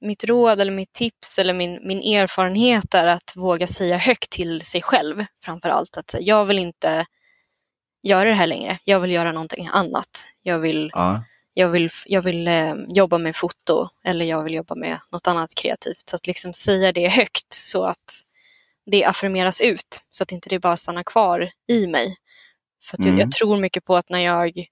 mitt 0.00 0.24
råd 0.24 0.60
eller 0.60 0.72
mitt 0.72 0.92
tips 0.92 1.38
eller 1.38 1.54
min, 1.54 1.80
min 1.82 1.98
erfarenhet 1.98 2.94
är 2.94 3.06
att 3.06 3.36
våga 3.36 3.66
säga 3.66 3.96
högt 3.96 4.30
till 4.30 4.62
sig 4.62 4.82
själv 4.82 5.24
framför 5.44 5.68
allt. 5.68 5.96
Att 5.96 6.14
jag 6.20 6.44
vill 6.44 6.58
inte 6.58 7.06
göra 8.02 8.28
det 8.28 8.34
här 8.34 8.46
längre. 8.46 8.78
Jag 8.84 9.00
vill 9.00 9.10
göra 9.10 9.32
någonting 9.32 9.68
annat. 9.72 10.26
Jag 10.42 10.58
vill, 10.58 10.90
Ja, 10.92 11.24
jag 11.54 11.68
vill, 11.68 11.90
jag 12.06 12.22
vill 12.22 12.48
eh, 12.48 12.74
jobba 12.88 13.18
med 13.18 13.36
foto 13.36 13.88
eller 14.04 14.24
jag 14.24 14.42
vill 14.42 14.54
jobba 14.54 14.74
med 14.74 14.98
något 15.12 15.26
annat 15.26 15.54
kreativt. 15.54 16.08
Så 16.08 16.16
att 16.16 16.26
liksom 16.26 16.52
säga 16.52 16.92
det 16.92 17.08
högt 17.08 17.52
så 17.52 17.84
att 17.84 18.24
det 18.86 19.04
affirmeras 19.04 19.60
ut 19.60 20.02
så 20.10 20.22
att 20.22 20.32
inte 20.32 20.48
det 20.48 20.58
bara 20.58 20.76
stannar 20.76 21.02
kvar 21.02 21.50
i 21.68 21.86
mig. 21.86 22.16
För 22.84 22.96
att 22.96 23.04
jag, 23.04 23.08
Mm. 23.14 23.20
jag 23.20 23.32
tror 23.32 23.56
mycket 23.56 23.84
på 23.84 23.96
att 23.96 24.08
när 24.08 24.18
jag, 24.20 24.66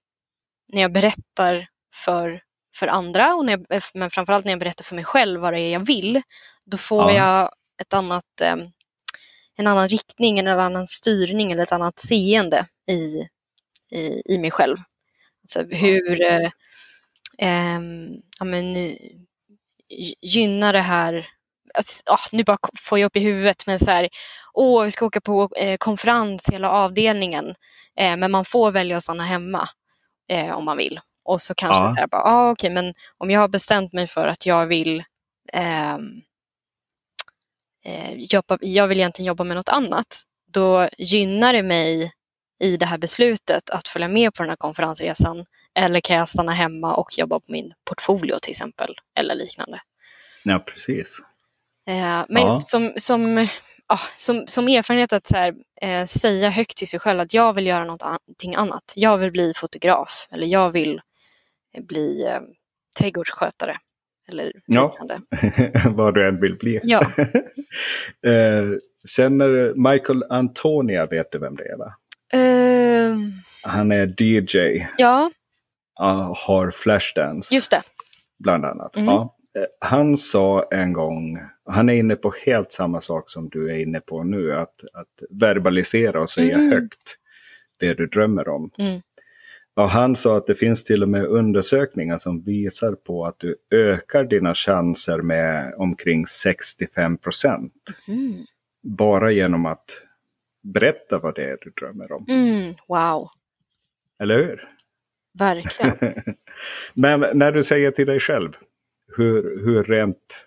när 0.73 0.81
jag 0.81 0.91
berättar 0.93 1.67
för, 1.95 2.41
för 2.75 2.87
andra, 2.87 3.35
och 3.35 3.45
när 3.45 3.53
jag, 3.53 3.65
eh, 3.77 3.83
men 3.93 4.09
framförallt 4.11 4.45
när 4.45 4.51
jag 4.51 4.59
berättar 4.59 4.83
för 4.83 4.95
mig 4.95 5.03
själv 5.03 5.41
vad 5.41 5.53
det 5.53 5.59
är 5.59 5.73
jag 5.73 5.85
vill, 5.87 6.21
då 6.65 6.77
får 6.77 7.11
Ja. 7.11 7.17
jag 7.17 7.51
ett 7.81 7.93
annat, 7.93 8.41
eh, 8.41 8.55
en 9.55 9.67
annan 9.67 9.89
riktning, 9.89 10.39
en 10.39 10.47
annan 10.47 10.87
styrning 10.87 11.51
eller 11.51 11.63
ett 11.63 11.71
annat 11.71 11.99
seende 11.99 12.65
i, 12.91 13.27
i, 13.97 14.21
i 14.25 14.37
mig 14.37 14.51
själv. 14.51 14.77
Alltså 15.43 15.75
hur, 15.75 16.21
eh, 16.21 16.49
ehm, 17.37 18.21
ja, 18.39 18.45
men, 18.45 18.75
eh, 18.75 18.95
gy- 19.89 20.15
gynnar 20.21 20.73
det 20.73 20.81
här 20.81 21.27
Alltså, 21.73 22.03
ah, 22.05 22.19
nu 22.31 22.43
bara 22.43 22.57
får 22.79 22.99
jag 22.99 23.05
upp 23.05 23.15
i 23.15 23.19
huvudet, 23.19 23.67
men 23.67 23.79
så 23.79 23.91
här, 23.91 24.09
åh, 24.53 24.83
vi 24.83 24.91
ska 24.91 25.05
åka 25.05 25.21
på 25.21 25.49
eh, 25.57 25.77
konferens 25.77 26.49
hela 26.51 26.69
avdelningen, 26.69 27.55
eh, 27.97 28.17
men 28.17 28.31
man 28.31 28.45
får 28.45 28.71
välja 28.71 28.97
att 28.97 29.03
stanna 29.03 29.23
hemma 29.23 29.67
eh, 30.29 30.51
om 30.57 30.65
man 30.65 30.77
vill. 30.77 30.99
Och 31.25 31.41
så 31.41 31.55
kanske 31.55 31.83
Ja. 31.83 31.91
så 31.93 31.99
här, 31.99 32.07
bara, 32.07 32.21
ah, 32.21 32.51
okej, 32.51 32.69
men 32.69 32.93
om 33.17 33.31
jag 33.31 33.39
har 33.39 33.47
bestämt 33.47 33.93
mig 33.93 34.07
för 34.07 34.27
att 34.27 34.45
jag 34.45 34.65
vill 34.67 35.03
ehm, 35.53 36.21
eh, 37.85 38.13
jobba, 38.13 38.57
jag 38.61 38.87
vill 38.87 38.97
egentligen 38.99 39.27
jobba 39.27 39.43
med 39.43 39.57
något 39.57 39.69
annat, 39.69 40.21
då 40.53 40.89
gynnar 40.97 41.53
det 41.53 41.63
mig 41.63 42.13
i 42.59 42.77
det 42.77 42.85
här 42.85 42.97
beslutet 42.97 43.69
att 43.69 43.87
följa 43.87 44.07
med 44.07 44.33
på 44.33 44.43
den 44.43 44.49
här 44.49 44.55
konferensresan. 44.55 45.45
Eller 45.75 45.99
kan 45.99 46.15
jag 46.15 46.29
stanna 46.29 46.51
hemma 46.51 46.95
och 46.95 47.17
jobba 47.17 47.39
på 47.39 47.45
min 47.51 47.73
portfolio 47.85 48.39
till 48.41 48.51
exempel, 48.51 48.95
eller 49.15 49.35
liknande. 49.35 49.81
ja 50.43 50.59
precis. 50.59 51.19
Eh, 51.87 52.25
men 52.29 52.43
Ja. 52.43 52.59
som, 52.59 52.93
som, 52.97 53.37
ja, 53.87 53.97
som, 54.15 54.43
som 54.47 54.67
erfarenhet 54.67 55.13
att 55.13 55.27
så 55.27 55.37
här, 55.37 55.53
eh, 55.81 56.05
säga 56.05 56.49
högt 56.49 56.77
till 56.77 56.87
sig 56.87 56.99
själv 56.99 57.19
att 57.19 57.33
jag 57.33 57.53
vill 57.53 57.67
göra 57.67 57.85
någonting 57.85 58.55
annat. 58.55 58.93
Jag 58.95 59.17
vill 59.17 59.31
bli 59.31 59.53
fotograf 59.55 60.27
eller 60.31 60.47
jag 60.47 60.71
vill 60.71 61.01
eh, 61.77 61.83
bli 61.83 62.25
eh, 62.27 62.39
trädgårdsskötare. 62.99 63.77
Eller 64.29 64.51
Ja. 64.65 64.97
Vad 65.85 66.13
du 66.13 66.27
än 66.27 66.41
vill 66.41 66.55
bli. 66.57 66.79
Ja. 66.83 67.01
eh, 68.25 68.65
känner 69.15 69.73
Michael 69.91 70.23
Antonia, 70.29 71.05
vet 71.05 71.31
du 71.31 71.37
vem 71.39 71.55
det 71.55 71.63
är 71.63 71.77
va? 71.77 71.93
Eh, 72.33 73.17
Han 73.63 73.91
är 73.91 74.21
DJ, 74.23 74.87
ja, 74.97 75.31
uh, 76.01 76.33
har 76.35 76.71
Flashdance. 76.71 77.55
just 77.55 77.71
det. 77.71 77.81
bland 78.39 78.65
annat. 78.65 78.95
Mm. 78.95 79.05
Ja. 79.07 79.35
Eh, 79.59 79.65
Han 79.89 80.17
sa 80.17 80.67
en 80.71 80.93
gång, 80.93 81.39
han 81.65 81.89
är 81.89 81.93
inne 81.93 82.15
på 82.15 82.33
helt 82.45 82.71
samma 82.71 83.01
sak 83.01 83.29
som 83.29 83.49
du 83.49 83.69
är 83.71 83.75
inne 83.79 83.99
på 83.99 84.23
nu, 84.23 84.53
att, 84.53 84.83
att 84.93 85.23
verbalisera 85.29 86.21
och 86.21 86.29
säga 86.29 86.57
Mm. 86.57 86.71
högt 86.71 87.17
det 87.77 87.93
du 87.93 88.07
drömmer 88.07 88.47
om. 88.47 88.71
Mm. 88.77 89.01
Och 89.75 89.89
han 89.89 90.15
sa 90.15 90.37
att 90.37 90.47
det 90.47 90.55
finns 90.55 90.83
till 90.83 91.03
och 91.03 91.09
med 91.09 91.25
undersökningar 91.25 92.17
som 92.17 92.41
visar 92.41 92.95
på 92.95 93.25
att 93.25 93.39
du 93.39 93.55
ökar 93.71 94.23
dina 94.23 94.55
chanser 94.55 95.17
med 95.17 95.73
omkring 95.77 96.27
65 96.27 97.17
procent. 97.17 97.73
Mm. 98.07 98.33
Bara 98.83 99.31
genom 99.31 99.65
att 99.65 99.85
berätta 100.61 101.19
vad 101.19 101.35
det 101.35 101.43
är 101.43 101.57
du 101.61 101.69
drömmer 101.69 102.11
om. 102.11 102.25
Mm, 102.29 102.73
wow, 102.87 103.27
Eller 104.19 104.35
hur? 104.37 104.69
verkligen. 105.39 105.97
Men 106.93 107.25
när 107.33 107.51
du 107.51 107.63
säger 107.63 107.91
till 107.91 108.07
dig 108.07 108.19
själv, 108.19 108.49
hur, 109.17 109.65
hur 109.65 109.83
rent 109.83 110.37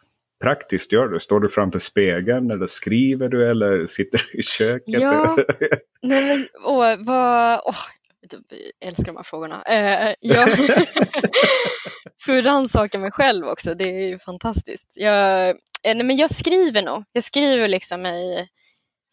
praktiskt 0.43 0.93
gör 0.93 1.09
du? 1.09 1.20
Står 1.20 1.41
du 1.41 1.49
framför 1.49 1.78
spegeln 1.78 2.51
eller 2.51 2.66
skriver 2.66 3.28
du 3.28 3.51
eller 3.51 3.87
sitter 3.87 4.26
du 4.32 4.39
i 4.39 4.43
köket? 4.43 5.01
Ja. 5.01 5.37
Nej, 6.03 6.24
men, 6.24 6.49
åh, 6.64 6.97
vad, 6.99 7.61
åh, 7.64 7.74
jag 8.30 8.89
älskar 8.89 9.07
de 9.07 9.16
här 9.16 9.22
frågorna. 9.22 9.62
Eh, 9.62 10.14
jag 10.20 10.51
får 12.20 12.43
rannsaka 12.43 12.99
mig 12.99 13.11
själv 13.11 13.47
också, 13.47 13.74
det 13.74 13.84
är 13.84 14.09
ju 14.09 14.18
fantastiskt. 14.18 14.89
Jag, 14.95 15.49
eh, 15.49 15.55
nej, 15.84 16.03
men 16.03 16.16
jag 16.16 16.30
skriver 16.30 16.82
nog. 16.82 17.05
Jag 17.12 17.24
skriver 17.24 17.68
liksom 17.68 18.07
i, 18.07 18.49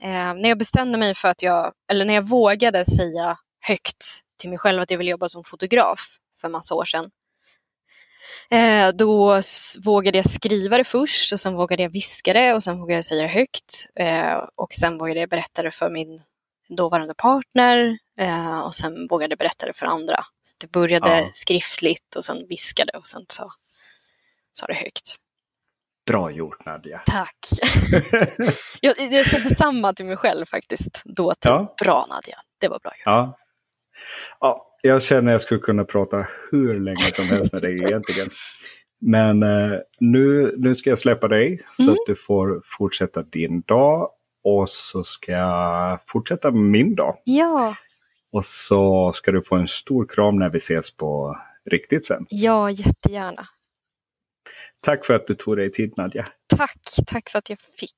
eh, 0.04 0.34
när 0.34 0.50
jag 0.50 0.58
bestämde 0.58 0.98
mig 0.98 1.16
för 1.16 1.28
att 1.28 1.42
jag, 1.42 1.74
eller 1.92 2.06
när 2.06 2.14
jag 2.14 2.28
vågade 2.30 2.86
säga 2.86 3.38
högt 3.68 4.06
till 4.40 4.50
mig 4.50 4.60
själv 4.60 4.82
att 4.82 4.92
jag 4.92 4.98
vill 4.98 5.08
jobba 5.08 5.30
som 5.30 5.44
fotograf 5.44 6.00
för 6.42 6.50
massa 6.50 6.76
år 6.76 6.86
sedan. 6.86 7.10
Eh, 8.50 8.90
då 8.96 9.42
vågade 9.86 10.18
jag 10.18 10.30
skriva 10.30 10.78
det 10.78 10.84
först 10.84 11.34
och 11.34 11.40
sen 11.40 11.54
vågade 11.56 11.84
jag 11.84 11.90
viska 11.90 12.34
det 12.34 12.54
och 12.54 12.64
sen 12.64 12.80
vågade 12.80 12.98
jag 12.98 13.06
säga 13.06 13.22
det 13.22 13.28
högt. 13.28 13.88
Eh, 14.00 14.38
och 14.56 14.74
sen 14.74 14.98
vågade 14.98 15.20
jag 15.20 15.30
berätta 15.30 15.64
det 15.64 15.72
för 15.72 15.90
min 15.90 16.22
dåvarande 16.78 17.14
partner 17.14 17.98
eh, 18.20 18.60
och 18.60 18.76
sen 18.76 19.08
vågade 19.10 19.32
jag 19.32 19.40
berätta 19.40 19.66
det 19.66 19.74
för 19.74 19.86
andra. 19.86 20.18
Så 20.44 20.56
det 20.60 20.72
började 20.72 21.20
Ja. 21.20 21.30
skriftligt 21.34 22.16
och 22.18 22.26
sen 22.26 22.48
viskade 22.50 22.92
och 22.98 23.08
sen 23.08 23.26
sa, 23.28 23.52
sa 24.54 24.66
det 24.66 24.74
högt. 24.74 25.16
Bra 26.08 26.32
gjort 26.32 26.66
Nadja. 26.66 27.02
Tack! 27.06 27.38
jag, 28.82 29.00
jag 29.14 29.26
sa 29.26 29.38
detsamma 29.38 29.94
till 29.94 30.06
mig 30.06 30.18
själv 30.18 30.46
faktiskt 30.46 31.02
då. 31.06 31.34
Till, 31.34 31.50
Ja. 31.52 31.76
Bra 31.84 32.06
Nadja, 32.10 32.40
det 32.60 32.68
var 32.68 32.80
bra 32.80 32.92
gjort. 32.92 33.02
Ja. 33.06 33.38
ja, 34.40 34.73
jag 34.86 35.04
känner 35.04 35.32
att 35.32 35.34
jag 35.34 35.42
skulle 35.42 35.60
kunna 35.60 35.84
prata 35.84 36.28
hur 36.52 36.80
länge 36.80 36.98
som 37.14 37.26
helst 37.26 37.54
med 37.54 37.62
dig 37.62 37.84
egentligen. 37.84 38.30
Men 39.02 39.44
eh, 39.44 39.72
nu, 40.00 40.54
nu 40.58 40.76
ska 40.76 40.90
jag 40.90 41.00
släppa 41.00 41.28
dig 41.28 41.66
så 41.78 41.84
Mm. 41.84 41.94
att 41.94 42.00
du 42.08 42.16
får 42.16 42.62
fortsätta 42.78 43.22
din 43.24 43.62
dag. 43.62 44.10
Och 44.44 44.70
så 44.70 45.04
ska 45.04 45.32
jag 45.32 46.00
fortsätta 46.08 46.52
min 46.52 46.96
dag. 46.96 47.18
Ja, 47.24 47.76
Och 48.32 48.46
så 48.46 49.14
ska 49.14 49.32
du 49.32 49.42
få 49.44 49.56
en 49.56 49.68
stor 49.68 50.06
kram 50.06 50.40
när 50.40 50.50
vi 50.50 50.58
ses 50.58 50.92
på 50.98 51.38
riktigt 51.72 52.06
sen. 52.06 52.26
ja, 52.30 52.70
jättegärna. 52.72 53.46
Tack 54.82 55.06
för 55.06 55.14
att 55.14 55.28
du 55.28 55.36
tog 55.36 55.58
dig 55.58 55.72
tid 55.72 55.94
Nadja. 55.98 56.26
Tack, 56.58 56.78
tack 57.08 57.30
för 57.30 57.38
att 57.40 57.50
jag 57.50 57.60
fick. 57.80 57.98